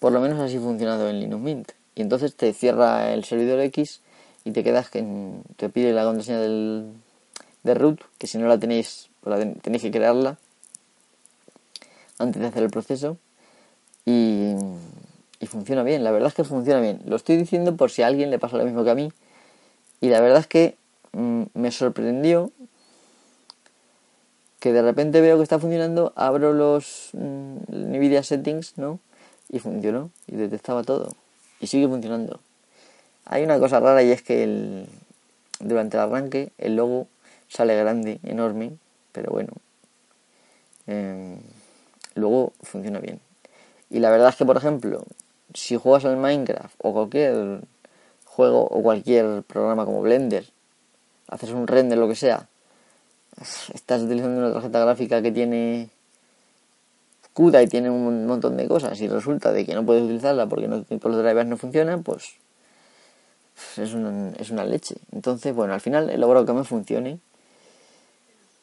[0.00, 1.72] Por lo menos así funcionado en Linux Mint.
[1.94, 4.00] Y entonces te cierra el servidor X
[4.44, 5.04] y te quedas que
[5.56, 6.92] te pide la contraseña del,
[7.62, 9.10] de root, que si no la tenéis,
[9.62, 10.38] tenéis que crearla
[12.18, 13.16] antes de hacer el proceso.
[14.06, 14.54] Y
[15.40, 17.00] y funciona bien, la verdad es que funciona bien.
[17.06, 19.10] Lo estoy diciendo por si a alguien le pasa lo mismo que a mí.
[20.02, 20.76] Y la verdad es que
[21.12, 22.52] mm, me sorprendió
[24.60, 29.00] que de repente veo que está funcionando, abro los mm, Nvidia settings, ¿no?
[29.48, 31.08] Y funcionó, y detectaba todo.
[31.58, 32.40] Y sigue funcionando.
[33.32, 34.88] Hay una cosa rara y es que el,
[35.60, 37.06] durante el arranque el logo
[37.46, 38.72] sale grande, enorme,
[39.12, 39.52] pero bueno.
[40.88, 41.38] Em,
[42.16, 43.20] luego funciona bien.
[43.88, 45.04] Y la verdad es que, por ejemplo,
[45.54, 47.60] si juegas al Minecraft o cualquier
[48.24, 50.46] juego o cualquier programa como Blender,
[51.28, 52.48] haces un render, lo que sea,
[53.72, 55.88] estás utilizando una tarjeta gráfica que tiene
[57.32, 60.66] CUDA y tiene un montón de cosas y resulta de que no puedes utilizarla porque
[60.66, 62.34] no, los drivers no funcionan, pues
[63.76, 64.96] es una, es una leche.
[65.12, 67.18] Entonces, bueno, al final he logrado que me funcione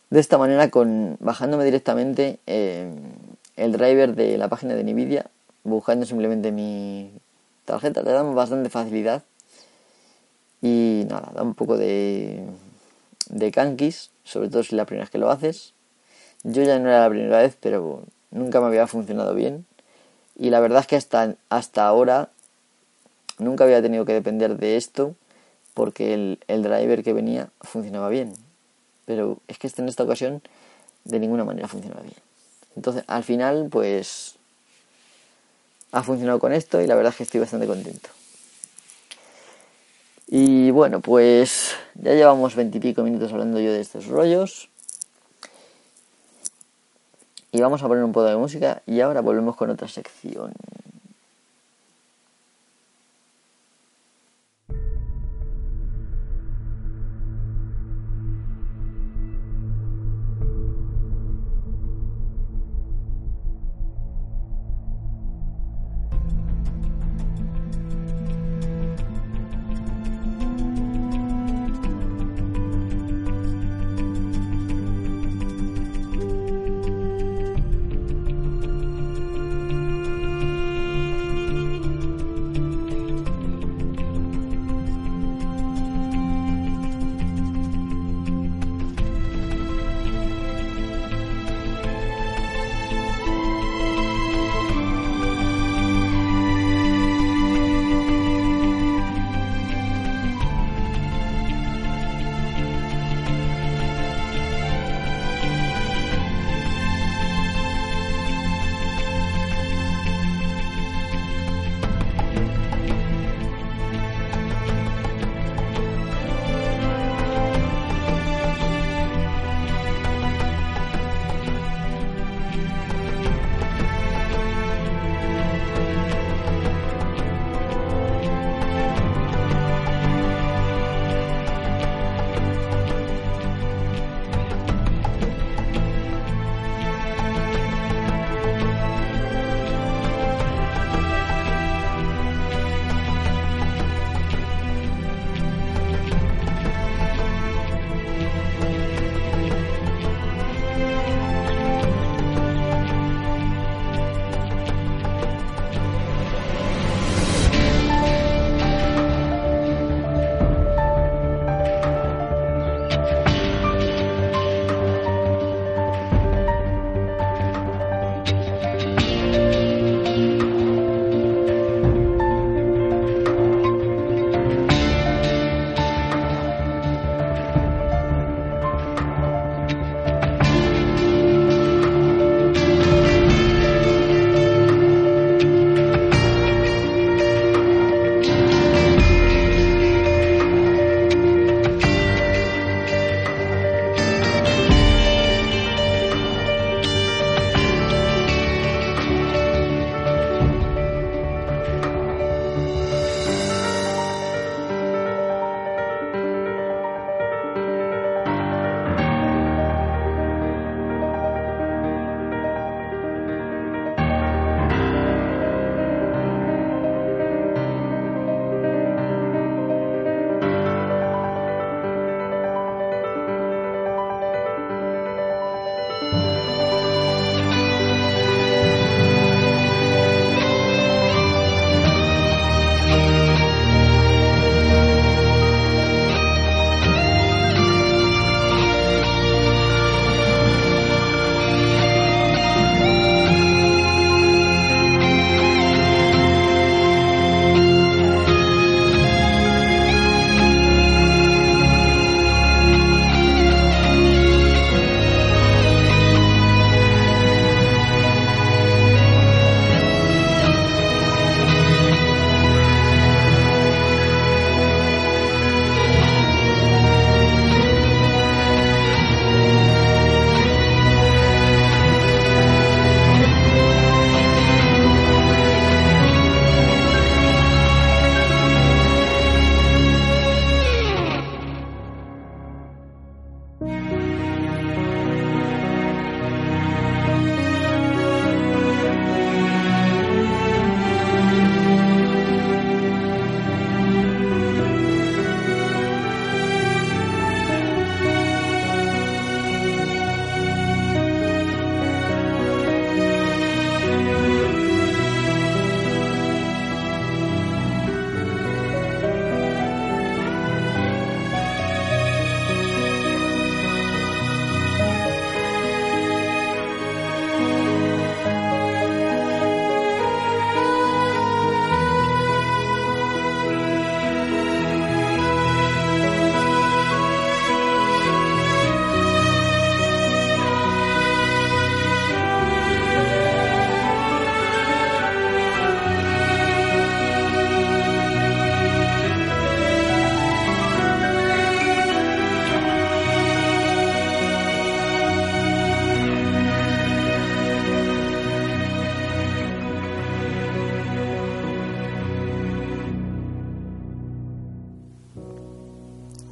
[0.10, 2.89] de esta manera con bajándome directamente eh,
[3.55, 5.29] el driver de la página de Nvidia
[5.63, 7.12] buscando simplemente mi
[7.65, 9.23] tarjeta, te da bastante facilidad.
[10.62, 12.47] Y nada, da un poco de,
[13.29, 15.73] de canquis, sobre todo si la primera vez que lo haces.
[16.43, 19.65] Yo ya no era la primera vez, pero nunca me había funcionado bien.
[20.36, 22.29] Y la verdad es que hasta, hasta ahora
[23.38, 25.15] nunca había tenido que depender de esto
[25.73, 28.34] porque el, el driver que venía funcionaba bien.
[29.06, 30.41] Pero es que este en esta ocasión
[31.04, 32.15] de ninguna manera funcionaba bien.
[32.76, 34.36] Entonces, al final, pues
[35.91, 38.10] ha funcionado con esto y la verdad es que estoy bastante contento.
[40.28, 44.69] Y bueno, pues ya llevamos veintipico minutos hablando yo de estos rollos.
[47.52, 50.52] Y vamos a poner un poco de música y ahora volvemos con otra sección.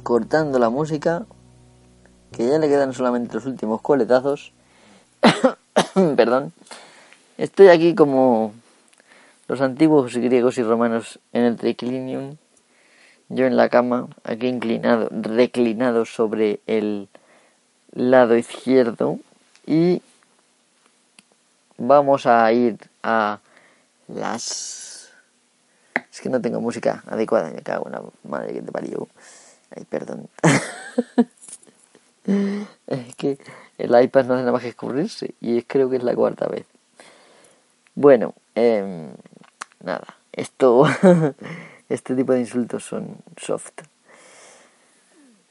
[0.06, 1.26] Cortando la música,
[2.30, 4.52] que ya le quedan solamente los últimos coletazos.
[6.16, 6.52] Perdón.
[7.38, 8.54] Estoy aquí como
[9.48, 12.36] los antiguos griegos y romanos en el triclinium.
[13.30, 17.08] Yo en la cama, aquí inclinado, reclinado sobre el
[17.90, 19.18] lado izquierdo.
[19.66, 20.02] Y
[21.78, 23.40] vamos a ir a
[24.06, 25.10] las...
[26.12, 29.08] Es que no tengo música adecuada, me cago en la madre que te parió.
[29.74, 30.28] Ay, perdón.
[32.86, 33.38] es que
[33.78, 36.66] el iPad no hace nada más que escurrirse y creo que es la cuarta vez.
[37.94, 39.08] Bueno, eh,
[39.82, 40.84] nada, esto,
[41.88, 43.72] este tipo de insultos son soft.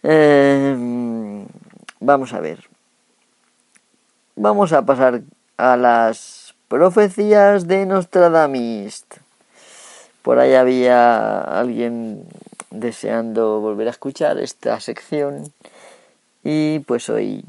[0.04, 1.45] Eh,
[1.99, 2.67] vamos a ver.
[4.36, 5.21] Vamos a pasar
[5.58, 9.06] a las profecías de Nostradamus.
[10.21, 12.28] Por ahí había alguien
[12.80, 15.54] deseando volver a escuchar esta sección
[16.44, 17.44] y pues hoy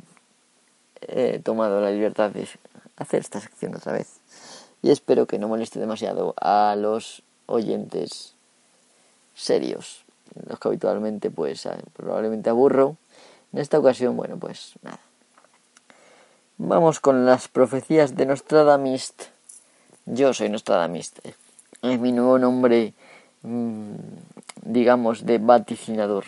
[1.03, 2.49] he tomado la libertad de
[2.97, 4.09] hacer esta sección otra vez
[4.83, 8.35] y espero que no moleste demasiado a los oyentes
[9.35, 10.05] serios,
[10.49, 12.97] los que habitualmente pues probablemente aburro.
[13.53, 15.01] En esta ocasión, bueno, pues nada.
[16.59, 19.13] Vamos con las profecías de Nostradamus.
[20.07, 21.13] Yo soy Nostradamus.
[21.83, 22.95] Es mi nuevo nombre,
[23.43, 23.95] mm,
[24.67, 26.25] digamos, de vaticinador.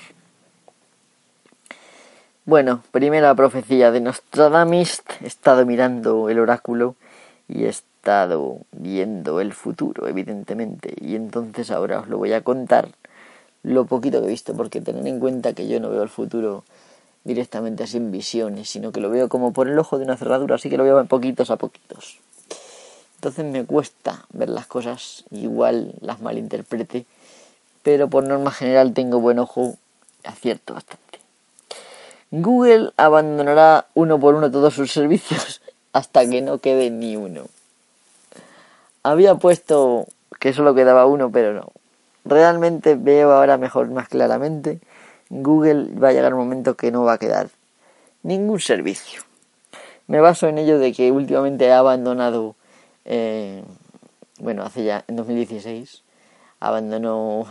[2.45, 5.03] Bueno, primera profecía de Nostradamus.
[5.23, 6.95] He estado mirando el oráculo
[7.47, 10.95] y he estado viendo el futuro, evidentemente.
[10.99, 12.89] Y entonces ahora os lo voy a contar
[13.63, 16.65] lo poquito que he visto, porque tened en cuenta que yo no veo el futuro
[17.25, 20.55] directamente así en visiones, sino que lo veo como por el ojo de una cerradura,
[20.55, 22.19] así que lo veo poquitos a poquitos.
[23.17, 27.05] Entonces me cuesta ver las cosas, igual las malinterprete,
[27.83, 29.77] pero por norma general tengo buen ojo,
[30.25, 31.21] acierto bastante.
[32.31, 35.61] Google abandonará uno por uno todos sus servicios
[35.93, 37.47] hasta que no quede ni uno.
[39.03, 40.07] Había puesto
[40.39, 41.73] que solo quedaba uno, pero no.
[42.25, 44.81] Realmente veo ahora mejor, más claramente
[45.31, 47.51] Google va a llegar un momento que no va a quedar
[48.23, 49.23] ningún servicio.
[50.07, 52.55] Me baso en ello de que últimamente ha abandonado,
[53.05, 53.63] eh,
[54.39, 56.03] bueno, hace ya en 2016,
[56.61, 57.47] abandonó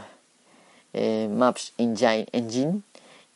[0.98, 2.82] eh, Maps Engine, Engine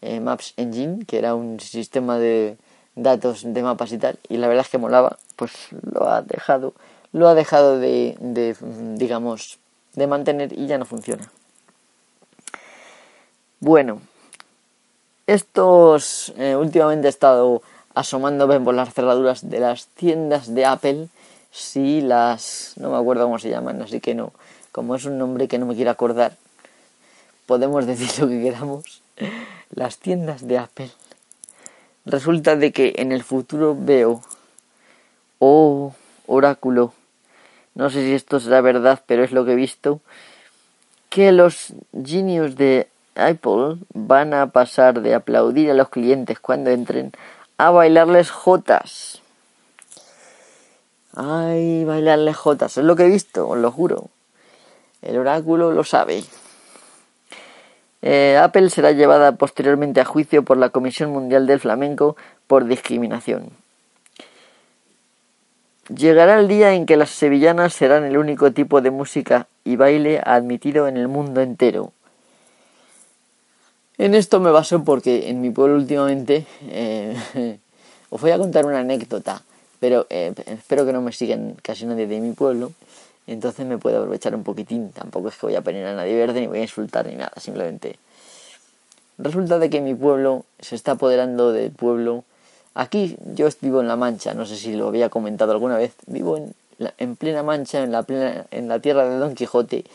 [0.02, 2.58] eh, Maps Engine, que era un sistema de
[2.96, 5.52] datos de mapas y tal, y la verdad es que molaba, pues
[5.94, 6.74] lo ha dejado,
[7.14, 8.18] lo ha dejado de,
[8.98, 9.60] digamos,
[9.94, 11.32] de mantener y ya no funciona.
[13.60, 14.02] Bueno,
[15.28, 17.62] estos eh, últimamente he estado
[17.94, 21.08] asomándome por las cerraduras de las tiendas de Apple.
[21.52, 22.74] Sí, las...
[22.78, 24.34] no me acuerdo cómo se llaman, así que no.
[24.72, 26.34] Como es un nombre que no me quiero acordar,
[27.46, 29.02] podemos decir lo que queramos.
[29.70, 30.92] Las tiendas de Apple.
[32.06, 34.22] Resulta de que en el futuro veo...
[35.40, 35.94] Oh,
[36.28, 36.94] oráculo.
[37.74, 40.02] No sé si esto será verdad, pero es lo que he visto.
[41.10, 41.74] Que los
[42.06, 47.12] genios de Apple van a pasar de aplaudir a los clientes cuando entren
[47.58, 49.22] a bailarles jotas.
[51.14, 54.10] Ay, bailarles jotas, es lo que he visto, os lo juro.
[55.02, 56.24] El oráculo lo sabe.
[58.02, 62.16] Eh, Apple será llevada posteriormente a juicio por la Comisión Mundial del Flamenco
[62.48, 63.52] por discriminación.
[65.96, 70.22] Llegará el día en que las sevillanas serán el único tipo de música y baile
[70.24, 71.92] admitido en el mundo entero.
[73.98, 77.60] En esto me baso porque en mi pueblo últimamente eh,
[78.10, 79.44] os voy a contar una anécdota,
[79.80, 82.72] pero eh, espero que no me sigan casi nadie de mi pueblo,
[83.34, 84.92] entonces me puedo aprovechar un poquitín.
[84.92, 87.34] Tampoco es que voy a poner a nadie verde ni voy a insultar ni nada,
[87.38, 87.98] simplemente
[89.18, 92.24] resulta de que mi pueblo se está apoderando del pueblo.
[92.74, 96.38] Aquí yo vivo en La Mancha, no sé si lo había comentado alguna vez, vivo
[96.38, 96.54] en,
[96.98, 99.86] en plena Mancha, en la, plena, en la tierra de Don Quijote,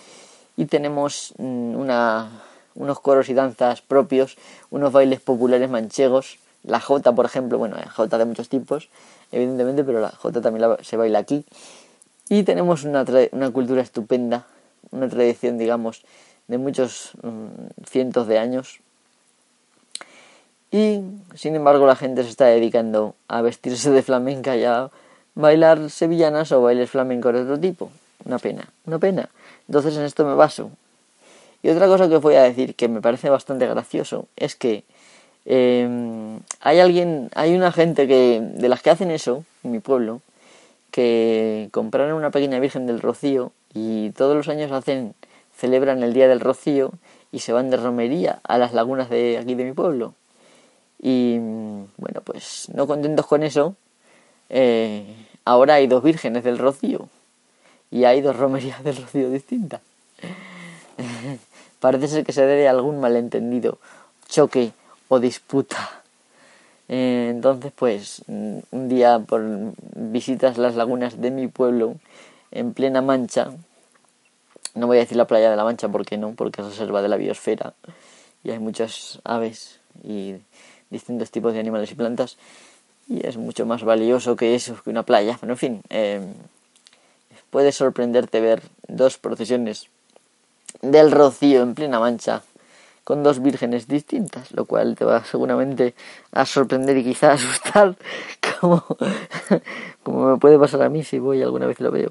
[0.56, 2.30] y tenemos mm, una
[2.74, 4.36] unos coros y danzas propios,
[4.70, 8.90] unos bailes populares manchegos, la jota, por ejemplo, bueno, jota de muchos tipos,
[9.32, 11.46] evidentemente, pero la jota también se baila aquí.
[12.28, 14.46] Y tenemos una, una cultura estupenda,
[14.90, 16.02] una tradición, digamos,
[16.48, 18.80] de muchos mm, cientos de años.
[20.70, 21.00] Y,
[21.34, 24.90] sin embargo, la gente se está dedicando a vestirse de flamenca y a
[25.34, 27.90] bailar sevillanas o bailes flamencos de otro tipo.
[28.24, 29.28] Una pena, una pena.
[29.68, 30.70] Entonces en esto me baso.
[31.62, 34.84] Y otra cosa que os voy a decir que me parece bastante gracioso es que
[35.44, 40.20] em, hay alguien, hay una gente que de las que hacen eso en mi pueblo
[40.96, 45.14] que compraron una pequeña Virgen del Rocío y todos los años hacen
[45.54, 46.90] celebran el Día del Rocío
[47.30, 50.14] y se van de romería a las lagunas de aquí de mi pueblo.
[50.98, 51.36] Y
[51.98, 53.76] bueno, pues no contentos con eso,
[54.48, 55.04] eh,
[55.44, 57.10] ahora hay dos vírgenes del Rocío
[57.90, 59.82] y hay dos romerías del Rocío distintas.
[61.78, 63.76] Parece ser que se debe a algún malentendido,
[64.30, 64.72] choque
[65.08, 66.04] o disputa.
[66.88, 69.42] Eh, entonces, pues, un día por
[69.94, 71.96] visitas las lagunas de mi pueblo,
[72.50, 73.50] en plena mancha,
[74.76, 77.08] no voy a decir la playa de la Mancha porque no, porque es reserva de
[77.08, 77.72] la biosfera
[78.44, 80.34] y hay muchas aves y
[80.90, 82.36] distintos tipos de animales y plantas
[83.08, 85.38] y es mucho más valioso que eso, que una playa.
[85.40, 86.20] Pero en fin, eh,
[87.50, 89.88] puede sorprenderte ver dos procesiones
[90.82, 92.42] del rocío en plena mancha
[93.06, 95.94] con dos vírgenes distintas, lo cual te va seguramente
[96.32, 97.94] a sorprender y quizás asustar,
[98.60, 98.84] como,
[100.02, 102.10] como me puede pasar a mí si voy alguna vez lo veo.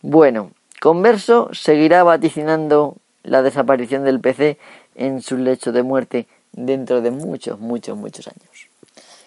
[0.00, 4.56] Bueno, Converso seguirá vaticinando la desaparición del PC
[4.94, 8.70] en su lecho de muerte dentro de muchos, muchos, muchos años.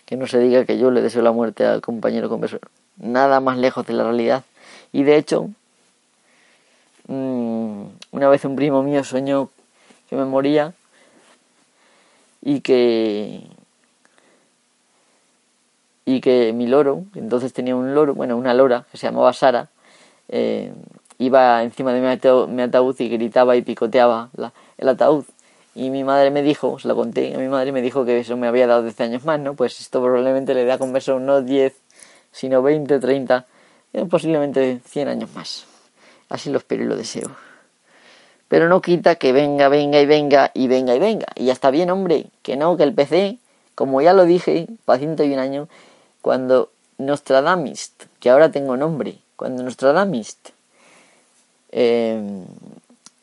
[0.07, 2.57] Que no se diga que yo le deseo la muerte al compañero Converso.
[2.97, 4.45] Nada más lejos de la realidad.
[4.91, 5.51] Y de hecho,
[7.05, 7.83] mm,
[8.13, 9.51] una vez un primo mío soñó
[10.11, 10.73] que me moría
[12.41, 13.47] y que
[16.03, 19.69] y que mi loro, entonces tenía un loro, bueno, una lora que se llamaba Sara,
[20.27, 20.73] eh,
[21.17, 24.29] iba encima de mi ataúd, y gritaba y picoteaba
[24.77, 25.23] el ataúd.
[25.75, 28.35] Y mi madre me dijo, se lo conté, a mi madre me dijo que eso
[28.35, 29.53] me había dado 10 años más, ¿no?
[29.53, 31.73] Pues esto probablemente le da converso no 10,
[32.33, 33.45] sino 20, 30,
[33.93, 35.65] eh, posiblemente 100 años más.
[36.27, 37.31] Así lo espero y lo deseo.
[38.51, 41.27] Pero no quita que venga, venga y venga y venga y venga.
[41.35, 43.37] Y ya está bien, hombre, que no, que el PC,
[43.75, 45.69] como ya lo dije, para 101 años,
[46.21, 50.49] cuando Nostradamist, que ahora tengo nombre, cuando Nostradamist
[51.71, 52.43] eh,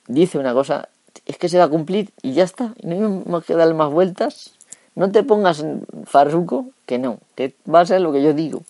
[0.06, 0.88] dice una cosa,
[1.26, 4.52] es que se va a cumplir y ya está, no hay que darle más vueltas.
[4.94, 5.62] No te pongas
[6.06, 8.62] farruco, que no, que va a ser lo que yo digo.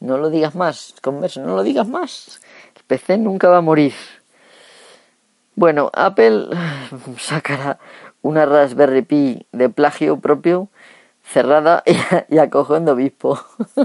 [0.00, 2.40] No lo digas más, converso, no lo digas más.
[2.74, 3.94] El PC nunca va a morir.
[5.54, 6.48] Bueno, Apple
[7.18, 7.78] sacará
[8.22, 10.68] una Raspberry Pi de plagio propio
[11.24, 11.82] cerrada
[12.28, 13.38] y, acogiendo obispo.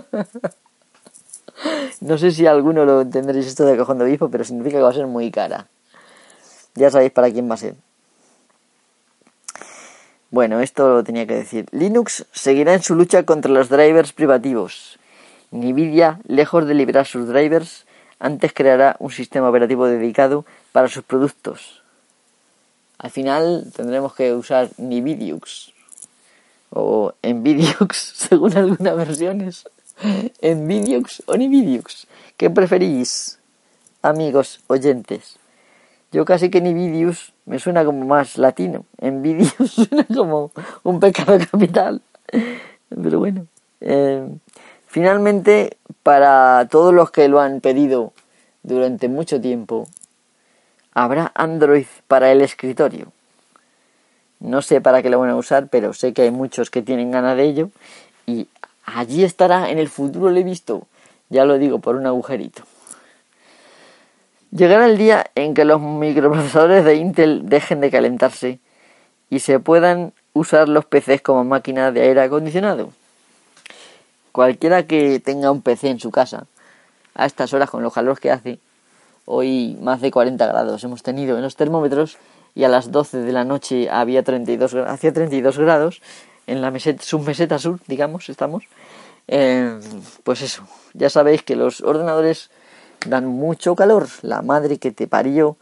[2.01, 4.91] No sé si alguno lo entenderéis esto de cajón de obispo, pero significa que va
[4.91, 5.65] a ser muy cara.
[6.75, 7.73] Ya sabéis para quién va a ser.
[10.29, 11.65] Bueno, esto lo tenía que decir.
[11.71, 14.99] Linux seguirá en su lucha contra los drivers privativos.
[15.49, 17.87] Nvidia, lejos de liberar sus drivers,
[18.19, 21.81] antes creará un sistema operativo dedicado para sus productos.
[22.97, 25.73] Al final tendremos que usar Nvidiux
[26.71, 29.69] o Nvidiux según algunas versiones.
[30.41, 32.07] ¿Nvidiux o Nvidiux?
[32.37, 33.39] ¿Qué preferís,
[34.01, 35.37] amigos oyentes?
[36.11, 38.85] Yo casi que Nvidiux me suena como más latino.
[39.01, 40.51] Nvidiux suena como
[40.83, 42.01] un pecado capital.
[42.89, 43.47] Pero bueno.
[43.81, 44.27] Eh,
[44.87, 48.13] finalmente, para todos los que lo han pedido
[48.63, 49.87] durante mucho tiempo,
[51.03, 53.11] habrá Android para el escritorio.
[54.39, 57.11] No sé para qué lo van a usar, pero sé que hay muchos que tienen
[57.11, 57.69] ganas de ello
[58.25, 58.47] y
[58.87, 60.87] Allí estará, en el futuro lo he visto,
[61.27, 62.63] ya lo digo, por un agujerito.
[64.51, 68.59] Llegará el día en que los microprocesadores de Intel dejen de calentarse
[69.29, 72.93] y se puedan usar los PCs como máquina de aire acondicionado.
[74.31, 76.45] Cualquiera que tenga un PC en su casa,
[77.13, 78.57] a estas horas con los calores que hace,
[79.29, 82.17] hoy más de 40 grados hemos tenido en los termómetros
[82.55, 86.01] y a las 12 de la noche había 32, hacía 32 grados
[86.47, 88.63] en la meseta, submeseta sur, digamos, estamos.
[89.27, 89.79] Eh,
[90.23, 90.63] pues eso,
[90.93, 92.49] ya sabéis que los ordenadores
[93.05, 94.07] dan mucho calor.
[94.21, 95.57] La madre que te parió,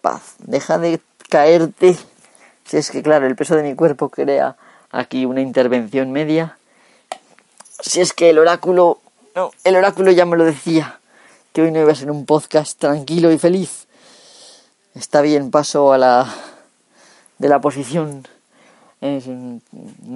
[0.00, 0.34] paz.
[0.38, 1.96] Deja de caerte.
[2.64, 4.56] Si es que, claro, el peso de mi cuerpo crea
[4.90, 6.56] aquí una intervención media.
[7.80, 8.98] Si es que el oráculo,
[9.34, 10.98] no, el oráculo ya me lo decía,
[11.54, 13.86] que hoy no iba a ser un podcast tranquilo y feliz.
[14.96, 16.34] Está bien, paso a la
[17.38, 18.26] de la posición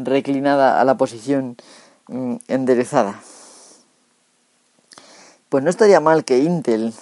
[0.05, 1.57] reclinada a la posición
[2.09, 3.21] mm, enderezada.
[5.49, 6.93] Pues no estaría mal que Intel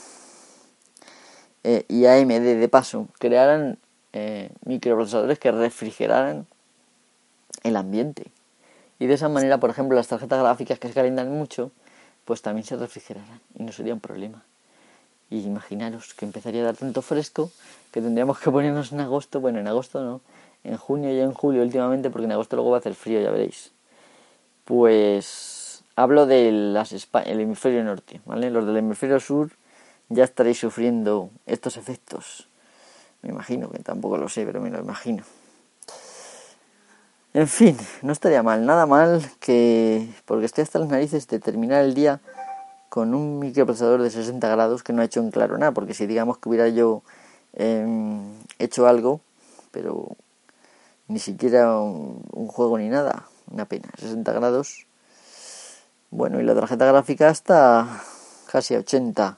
[1.64, 3.78] eh, y AMD de paso crearan
[4.12, 6.46] eh, microprocesadores que refrigeraran
[7.62, 8.26] el ambiente.
[8.98, 11.70] Y de esa manera, por ejemplo, las tarjetas gráficas que se calientan mucho,
[12.26, 14.42] pues también se refrigerarán y no sería un problema.
[15.30, 17.50] Y imaginaros que empezaría a dar tanto fresco
[17.92, 20.20] que tendríamos que ponernos en agosto, bueno, en agosto no,
[20.62, 23.30] en junio y en julio últimamente, porque en agosto luego va a hacer frío, ya
[23.30, 23.72] veréis.
[24.64, 26.76] Pues hablo del
[27.24, 28.50] hemisferio norte, ¿vale?
[28.50, 29.52] Los del hemisferio sur
[30.08, 32.48] ya estaréis sufriendo estos efectos.
[33.22, 35.24] Me imagino que tampoco lo sé, pero me lo imagino.
[37.36, 41.84] En fin, no estaría mal, nada mal que, porque estoy hasta las narices de terminar
[41.84, 42.18] el día
[42.88, 46.06] con un microprocesador de 60 grados que no ha hecho en claro nada, porque si
[46.06, 47.02] digamos que hubiera yo
[47.52, 48.22] em,
[48.58, 49.20] hecho algo,
[49.70, 50.16] pero
[51.08, 54.86] ni siquiera un, juego ni nada, una pena, 60 grados.
[56.10, 58.00] Bueno, y la tarjeta gráfica está
[58.50, 59.36] casi a 80,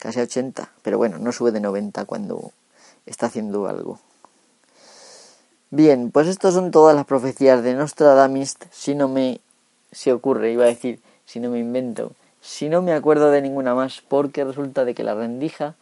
[0.00, 2.52] casi a 80, pero bueno, no sube de 90 cuando
[3.04, 4.00] está haciendo algo.
[5.72, 9.38] Bien, pues estas son todas las profecías de Nostradamus, si no me
[9.92, 12.10] se ocurre, iba a decir, si no me invento,
[12.40, 15.76] si no me acuerdo de ninguna más, porque resulta de que la rendija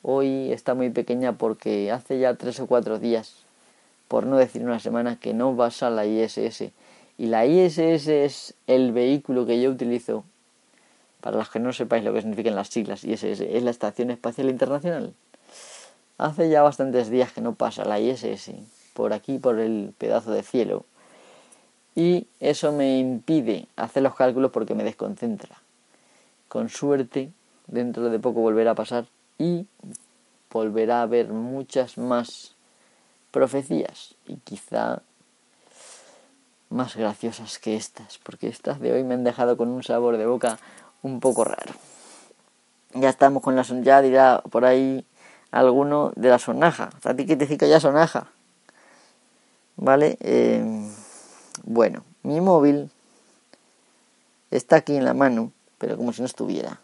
[0.00, 3.34] hoy está muy pequeña porque hace ya tres o cuatro días,
[4.08, 6.70] por no decir una semana, que no vas a la ISS.
[7.18, 10.24] Y la ISS es el vehículo que yo utilizo,
[11.20, 14.48] para los que no sepáis lo que significan las siglas ISS, es la Estación Espacial
[14.48, 15.12] Internacional.
[16.16, 20.42] Hace ya bastantes días que no pasa la ISS por aquí, por el pedazo de
[20.42, 20.86] cielo.
[21.94, 25.60] Y eso me impide hacer los cálculos porque me desconcentra.
[26.48, 27.30] Con suerte,
[27.66, 29.06] dentro de poco volverá a pasar
[29.38, 29.66] y
[30.50, 32.54] volverá a haber muchas más
[33.30, 35.02] profecías y quizá
[36.70, 40.26] más graciosas que estas, porque estas de hoy me han dejado con un sabor de
[40.26, 40.58] boca
[41.02, 41.74] un poco raro.
[42.94, 45.04] Ya estamos con la son, ya dirá por ahí
[45.50, 46.90] alguno de la sonaja.
[47.04, 48.28] ¿A ti te ya sonaja?
[49.76, 50.16] ¿Vale?
[50.20, 50.88] Em,
[51.64, 52.90] bueno, mi móvil
[54.50, 56.80] está aquí en la mano, pero como si no estuviera.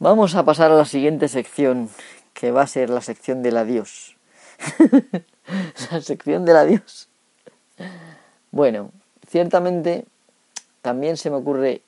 [0.00, 1.88] Vamos a pasar a la siguiente sección,
[2.32, 4.16] que va a ser la sección del adiós.
[5.90, 7.08] la sección del adiós.
[8.50, 8.90] Bueno,
[9.28, 10.06] ciertamente
[10.82, 11.82] también se me ocurre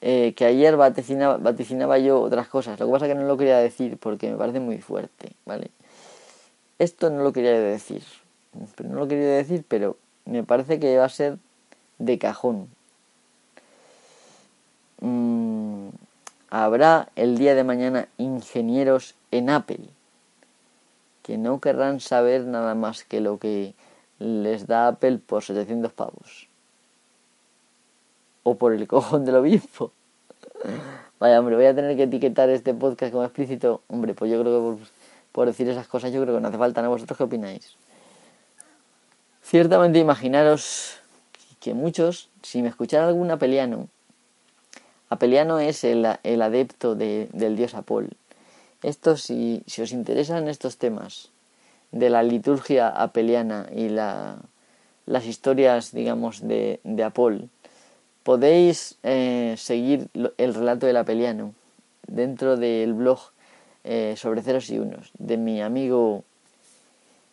[0.00, 2.78] eh, que ayer vaticinaba, vaticinaba yo otras cosas.
[2.78, 5.70] Lo que pasa es que no lo quería decir porque me parece muy fuerte, ¿vale?
[6.78, 8.02] Esto no lo quería decir
[8.84, 11.38] no lo quería decir, pero me parece que va a ser
[11.98, 12.68] de cajón.
[15.00, 15.88] Mm,
[16.50, 19.80] habrá el día de mañana ingenieros en Apple
[21.24, 23.74] que no querrán saber nada más que lo que
[24.18, 26.48] les da Apple por 700 pavos.
[28.42, 29.90] O por el cojón del obispo.
[31.18, 33.80] Vaya, hombre, voy a tener que etiquetar este podcast como explícito.
[33.88, 34.88] Hombre, pues yo creo que por,
[35.32, 36.90] por decir esas cosas yo creo que no hace falta, ¿no?
[36.90, 37.74] ¿Vosotros qué opináis?
[39.44, 41.00] Ciertamente imaginaros
[41.60, 43.88] que muchos, si me escuchara algún apeliano,
[45.10, 48.08] apeliano es el, adepto del dios Apol.
[48.82, 51.28] Esto, si, si, os interesan estos temas
[51.92, 54.38] de la liturgia apeliana y la,
[55.04, 57.50] las historias, digamos, de, de Apol,
[58.22, 61.54] podéis eh, seguir el relato del apeliano
[62.06, 63.20] dentro del blog
[63.84, 66.24] eh, sobre ceros y unos de mi amigo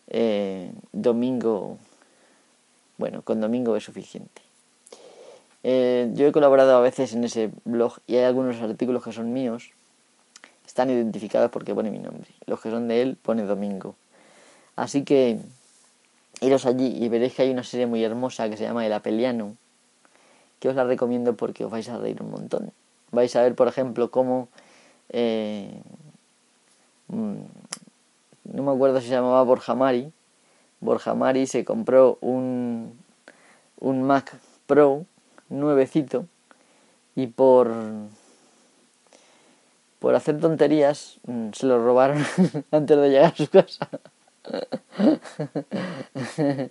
[0.09, 1.77] eh, Domingo
[3.01, 4.43] bueno, con Domingo es suficiente.
[5.63, 9.33] Eh, yo he colaborado a veces en ese blog y hay algunos artículos que son
[9.33, 9.71] míos.
[10.67, 12.29] Están identificados porque pone mi nombre.
[12.45, 13.95] Los que son de él pone Domingo.
[14.75, 15.39] Así que
[16.41, 19.55] iros allí y veréis que hay una serie muy hermosa que se llama El Apeliano,
[20.59, 22.71] que os la recomiendo porque os vais a reír un montón.
[23.09, 24.47] Vais a ver, por ejemplo, cómo...
[25.09, 25.73] Eh,
[27.07, 27.41] mm,
[28.53, 30.13] no me acuerdo si se llamaba Borja Mari,
[30.81, 32.99] Borja Mari se compró un,
[33.79, 35.05] un Mac Pro
[35.49, 36.25] nuevecito
[37.15, 37.71] y por
[39.99, 42.25] por hacer tonterías mm, se lo robaron
[42.71, 43.87] antes de llegar a su casa.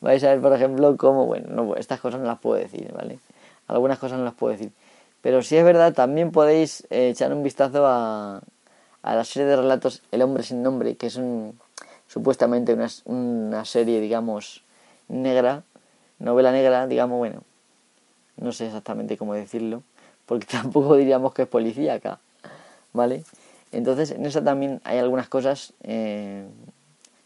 [0.00, 3.20] Vais a ver, por ejemplo, cómo, bueno, no, estas cosas no las puedo decir, ¿vale?
[3.68, 4.72] Algunas cosas no las puedo decir.
[5.20, 8.42] Pero si es verdad, también podéis eh, echar un vistazo a,
[9.02, 11.56] a la serie de relatos El hombre sin nombre, que es un,
[12.08, 14.62] supuestamente una, una serie, digamos,
[15.08, 15.62] negra,
[16.18, 17.42] novela negra, digamos, bueno,
[18.36, 19.82] no sé exactamente cómo decirlo,
[20.26, 22.20] porque tampoco diríamos que es policía acá,
[22.92, 23.24] ¿vale?
[23.72, 26.46] Entonces, en esa también hay algunas cosas, eh,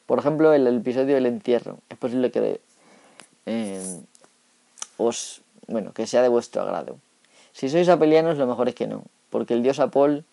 [0.07, 2.61] por ejemplo, el, episodio del entierro, es posible que
[3.47, 4.01] eh,
[4.97, 6.97] os, bueno, que sea de vuestro agrado.
[7.53, 10.24] Si sois apelianos, lo mejor es que no, porque el dios Apol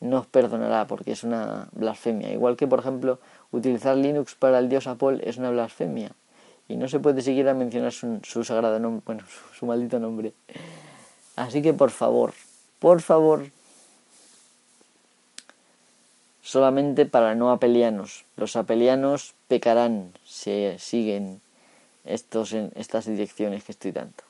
[0.00, 3.18] no os perdonará, porque es una blasfemia, igual que, por ejemplo,
[3.50, 6.12] Utilizar Linux para el dios Apol es una blasfemia
[6.68, 9.24] y no se puede seguir a mencionar su, sagrado nombre, bueno,
[9.54, 10.34] su, maldito nombre.
[11.34, 12.34] Así que por favor,
[12.78, 13.46] por favor,
[16.42, 18.26] solamente para no apelianos.
[18.36, 21.40] Los apelianos pecarán si siguen
[22.04, 24.22] estos, estas direcciones que estoy dando.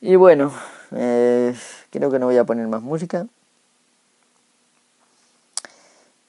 [0.00, 0.52] Y bueno,
[0.92, 1.56] eh,
[1.90, 3.26] creo que no voy a poner más música.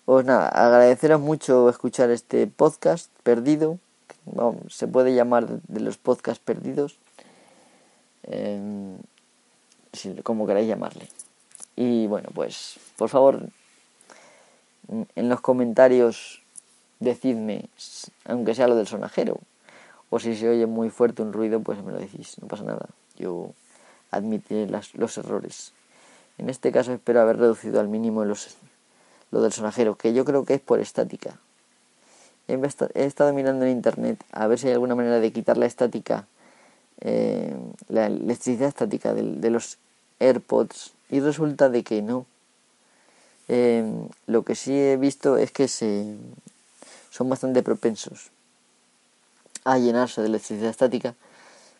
[0.10, 3.78] Pues nada, agradeceros mucho escuchar este podcast perdido.
[4.68, 6.97] se puede llamar de los podcasts perdidos.
[8.24, 8.97] Em,
[10.24, 11.07] como queráis llamarle.
[11.76, 13.49] Y bueno, pues por favor,
[14.88, 16.41] en los comentarios
[16.99, 17.70] decidme,
[18.26, 19.38] aunque sea lo del sonajero,
[20.10, 22.88] o si se oye muy fuerte un ruido, pues me lo decís, no pasa nada.
[23.16, 23.53] Yo
[24.10, 25.74] admitiré los errores.
[26.39, 28.57] En este caso espero haber reducido al mínimo los,
[29.32, 31.40] lo del sonajero, que yo creo que es por estática.
[32.48, 36.26] He, estado mirando en internet a ver si hay alguna manera de quitar la estática,
[37.02, 37.56] eh,
[37.90, 39.78] la electricidad estática de, los
[40.20, 42.26] AirPods y resulta de que no.
[43.50, 43.84] Eh,
[44.26, 46.16] lo que sí he visto es que se,
[47.12, 48.32] son bastante propensos
[49.64, 51.14] a llenarse de electricidad estática,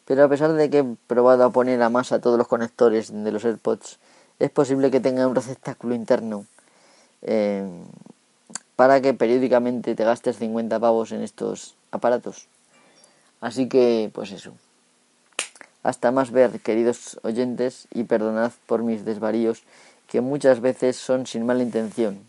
[0.06, 3.32] pero a pesar de que he probado a poner a masa todos los conectores de
[3.32, 3.98] los AirPods,
[4.38, 6.46] es posible que tenga un receptáculo interno
[7.22, 7.68] eh,
[8.76, 12.48] para que periódicamente te gastes 50 pavos en estos aparatos.
[13.42, 14.54] Así que, pues eso.
[15.84, 19.64] Hasta más ver, queridos oyentes, y perdonad por mis desvaríos,
[20.08, 22.20] que muchas veces son sin mala intención.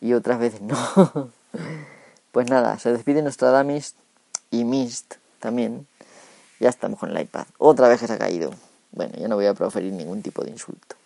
[0.00, 1.30] Y otras veces no.
[2.32, 3.94] pues nada, se despide nuestra Damis
[4.50, 5.86] y Mist también.
[6.60, 7.46] Ya estamos con el iPad.
[7.58, 8.50] Otra vez que se ha caído.
[8.92, 10.96] Bueno, ya no voy a proferir ningún tipo de insulto.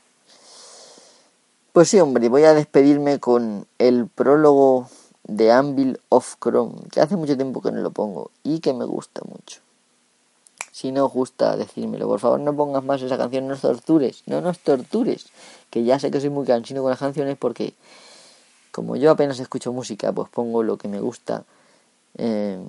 [1.72, 4.90] Pues sí, hombre, voy a despedirme con el prólogo
[5.24, 8.84] de Anvil of Chrome, que hace mucho tiempo que no lo pongo y que me
[8.84, 9.62] gusta mucho.
[10.70, 12.06] Si no os gusta, decírmelo.
[12.06, 15.30] Por favor, no pongas más esa canción, no os tortures, no nos tortures.
[15.70, 17.72] Que ya sé que soy muy cansino con las canciones porque,
[18.70, 21.44] como yo apenas escucho música, pues pongo lo que me gusta.
[22.18, 22.62] Eh,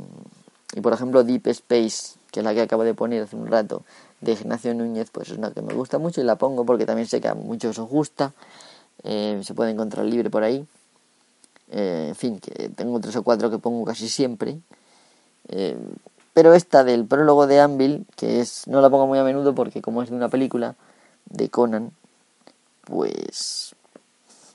[0.75, 3.83] y por ejemplo, Deep Space, que es la que acabo de poner hace un rato,
[4.21, 7.09] de Ignacio Núñez, pues es una que me gusta mucho y la pongo porque también
[7.09, 8.31] sé que a muchos os gusta.
[9.03, 10.65] Eh, se puede encontrar libre por ahí.
[11.71, 14.59] Eh, en fin, que tengo tres o cuatro que pongo casi siempre.
[15.47, 15.77] Eh,
[16.33, 19.81] pero esta del prólogo de Anvil, que es no la pongo muy a menudo porque
[19.81, 20.75] como es de una película
[21.25, 21.91] de Conan,
[22.85, 23.75] pues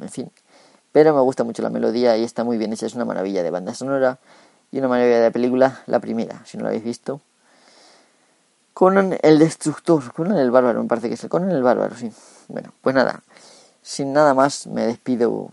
[0.01, 0.31] en fin.
[0.93, 3.51] Pero me gusta mucho la melodía y está muy bien hecha, es una maravilla de
[3.51, 4.19] banda sonora
[4.73, 7.21] y una maravilla de película, la primera, si no la habéis visto.
[8.75, 12.11] Conan el Destructor, Conan el Bárbaro, me parece que es Conan el Bárbaro, sí.
[12.49, 13.23] Bueno, pues nada,
[13.83, 15.51] sin nada más, me despido.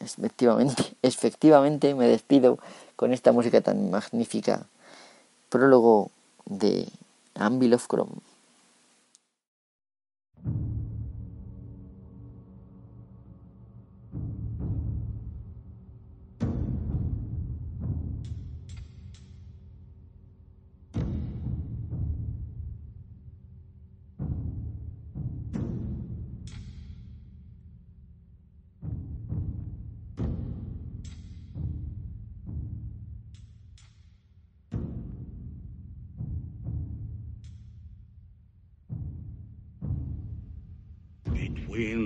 [0.00, 2.58] Efectivamente, efectivamente me despido
[2.96, 4.66] con esta música tan magnífica.
[5.48, 6.10] Prólogo
[6.44, 6.88] de
[7.34, 8.16] Anvil of Chrome.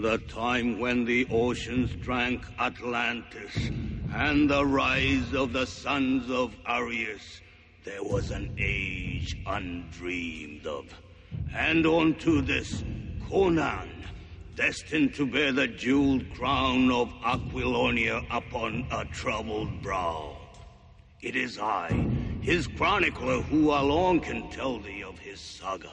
[0.02, 3.70] The time when the oceans drank Atlantis
[4.14, 7.40] and the rise of the sons of Arius,
[7.84, 10.86] there was an age undreamed of.
[11.54, 12.82] And unto this,
[13.28, 14.04] Conan,
[14.56, 20.36] destined to bear the jeweled crown of Aquilonia upon a troubled brow.
[21.20, 21.90] It is I,
[22.40, 25.92] his chronicler, who alone can tell thee of his saga.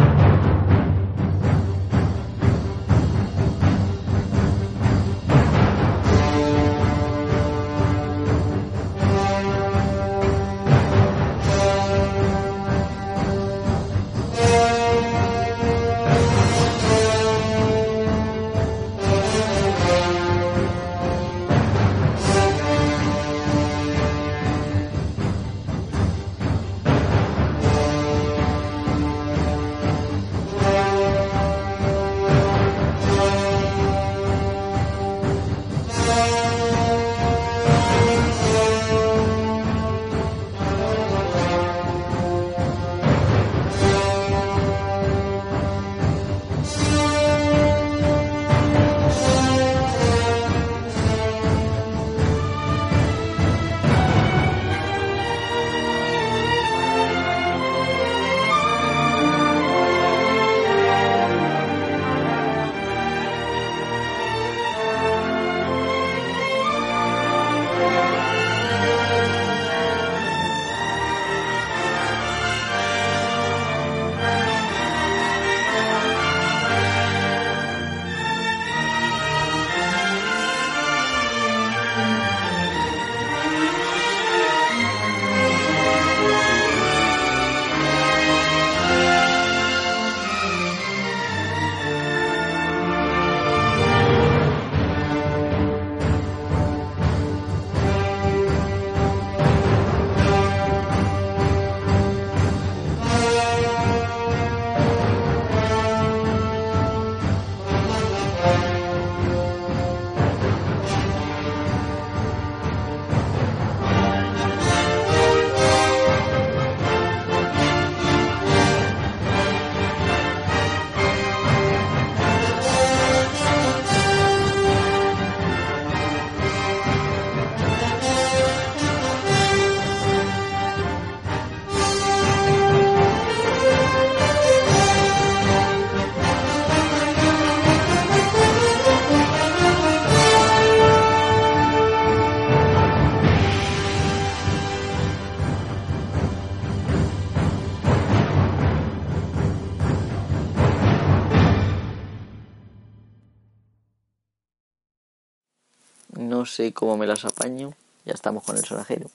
[156.61, 157.73] Sé cómo me las apaño.
[158.05, 159.09] Ya estamos con el sonajero.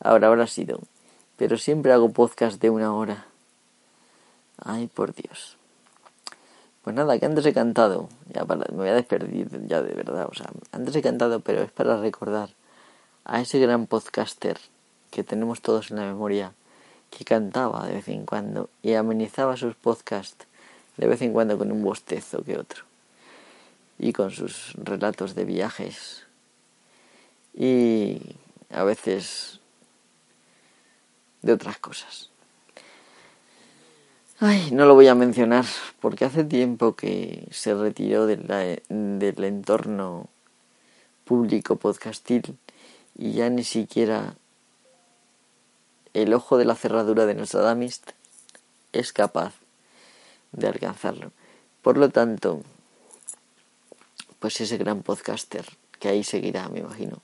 [0.00, 0.80] Ahora habrá sido.
[1.36, 3.26] Pero siempre hago podcast de una hora.
[4.62, 5.56] Ay, por Dios.
[6.82, 8.08] Pues nada, que antes he cantado.
[8.32, 10.28] Ya me voy a despedir ya de verdad.
[10.30, 12.50] O sea, antes he cantado, pero es para recordar
[13.24, 14.58] a ese gran podcaster
[15.10, 16.52] que tenemos todos en la memoria,
[17.10, 20.46] que cantaba de vez en cuando y amenizaba sus podcasts
[20.96, 22.84] de vez en cuando con un bostezo que otro
[23.98, 26.26] y con sus relatos de viajes
[27.54, 28.20] y
[28.70, 29.60] a veces
[31.42, 32.30] de otras cosas.
[34.38, 35.66] Ay, no lo voy a mencionar
[36.00, 40.28] porque hace tiempo que se retiró del entorno
[41.24, 42.56] público podcastil
[43.16, 44.34] y ya ni siquiera
[46.14, 48.12] el ojo de la cerradura de Damist
[48.92, 49.54] es capaz
[50.52, 51.32] de alcanzarlo.
[51.82, 52.62] Por lo tanto,
[54.38, 55.66] pues ese gran podcaster
[55.98, 57.20] que ahí seguirá, me imagino.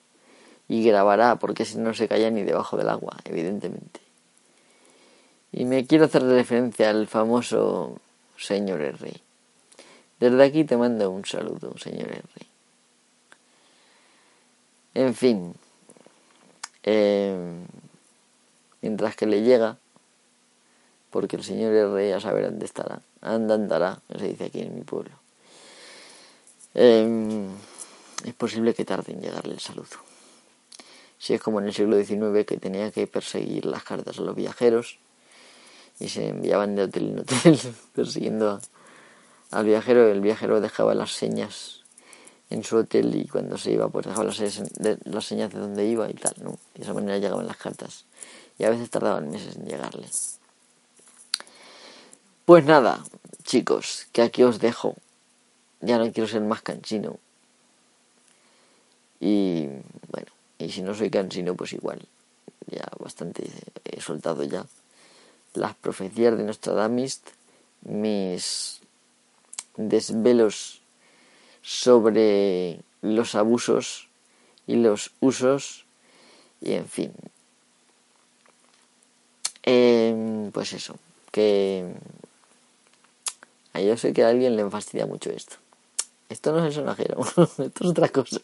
[0.68, 4.00] Y grabará, porque si no se calla ni debajo del agua, evidentemente.
[5.52, 8.00] Y me quiero hacer referencia al famoso
[8.36, 9.20] señor R.
[10.18, 12.22] Desde aquí te mando un saludo, señor R.
[14.94, 15.54] En fin,
[16.82, 17.36] eh,
[18.80, 19.76] mientras que le llega,
[21.10, 24.82] porque el señor R ya sabe dónde estará, anda andará, se dice aquí en mi
[24.82, 25.12] pueblo.
[26.74, 27.48] Em,
[28.24, 30.05] es posible que tarde en llegarle el saludo.
[31.18, 34.34] Si es como en el siglo XIX que tenía que perseguir las cartas a los
[34.34, 34.98] viajeros
[35.98, 37.58] y se enviaban de hotel en hotel
[37.94, 38.60] persiguiendo
[39.50, 41.82] al viajero, el viajero dejaba las señas
[42.50, 44.40] en su hotel y cuando se iba pues dejaba las,
[45.04, 46.58] las señas de donde iba y tal, ¿no?
[46.74, 48.04] De esa manera llegaban las cartas
[48.58, 50.08] y a veces tardaban meses en llegarle.
[52.44, 53.04] Pues nada,
[53.42, 54.94] chicos, que aquí os dejo.
[55.80, 57.18] Ya no quiero ser más cansino.
[59.20, 59.66] Y
[60.10, 62.06] bueno, y si no soy cansino, pues igual.
[62.66, 63.48] Ya bastante
[63.84, 64.66] he soltado ya
[65.54, 67.20] las profecías de Nostradamus,
[67.82, 68.80] mis
[69.76, 70.82] desvelos
[71.62, 74.08] sobre los abusos
[74.66, 75.84] y los usos
[76.60, 77.12] y en fin.
[79.62, 80.96] Eh, pues eso
[81.32, 81.92] que
[83.74, 85.56] yo sé que a alguien le fastidia mucho esto.
[86.28, 88.40] Esto no es el sonajero esto es otra cosa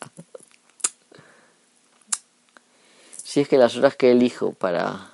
[3.32, 5.10] si es que las horas que elijo para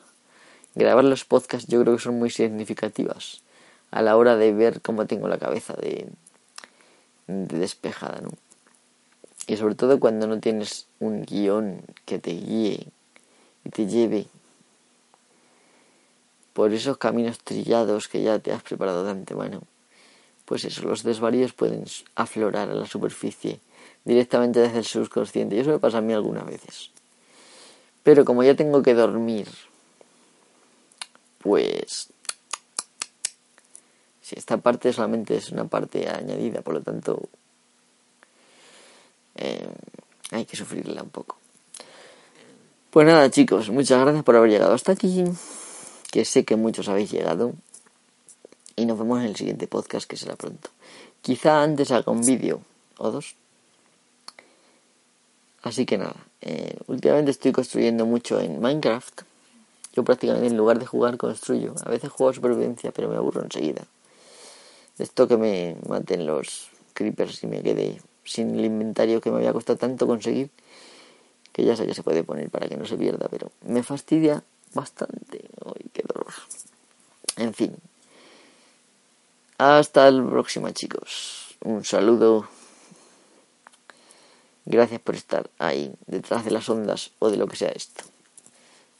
[0.74, 3.42] grabar los podcasts yo creo que son muy significativas
[3.92, 6.08] a la hora de ver cómo tengo la cabeza de
[7.28, 8.30] despejada, ¿no?
[9.46, 12.88] Y sobre todo cuando no tienes un guion que te guíe
[13.64, 14.26] y te lleve
[16.54, 19.62] por esos caminos trillados que ya te has preparado de antemano.
[20.44, 21.84] Pues eso, los desvaríos pueden
[22.16, 23.60] aflorar a la superficie
[24.04, 25.54] directamente desde el subconsciente.
[25.54, 26.90] Y eso me pasa a mí algunas veces.
[28.08, 29.46] Pero como ya tengo que dormir,
[31.36, 32.08] pues
[34.22, 37.28] si esta parte solamente es una parte añadida, por lo tanto
[39.34, 39.68] eh,
[40.30, 41.36] hay que sufrirla un poco.
[42.88, 45.24] Pues nada chicos, muchas gracias por haber llegado hasta aquí,
[46.10, 47.52] que sé que muchos habéis llegado
[48.74, 50.70] y nos vemos en el siguiente podcast que será pronto.
[51.20, 52.62] Quizá antes haga un vídeo
[52.96, 53.36] o dos.
[55.62, 59.22] Así que nada, eh, últimamente estoy construyendo mucho en Minecraft.
[59.92, 61.74] Yo prácticamente en lugar de jugar construyo.
[61.84, 63.82] A veces juego a supervivencia, pero me aburro enseguida.
[64.98, 69.52] Esto que me maten los creepers y me quede sin el inventario que me había
[69.52, 70.50] costado tanto conseguir,
[71.52, 74.42] que ya sé que se puede poner para que no se pierda, pero me fastidia
[74.74, 75.44] bastante.
[75.64, 76.32] ¡Ay, qué dolor!
[77.36, 77.74] En fin.
[79.56, 81.56] Hasta la próxima, chicos.
[81.64, 82.46] Un saludo.
[84.70, 88.04] Gracias por estar ahí, detrás de las ondas o de lo que sea esto.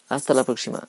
[0.08, 0.88] Hasta la próxima.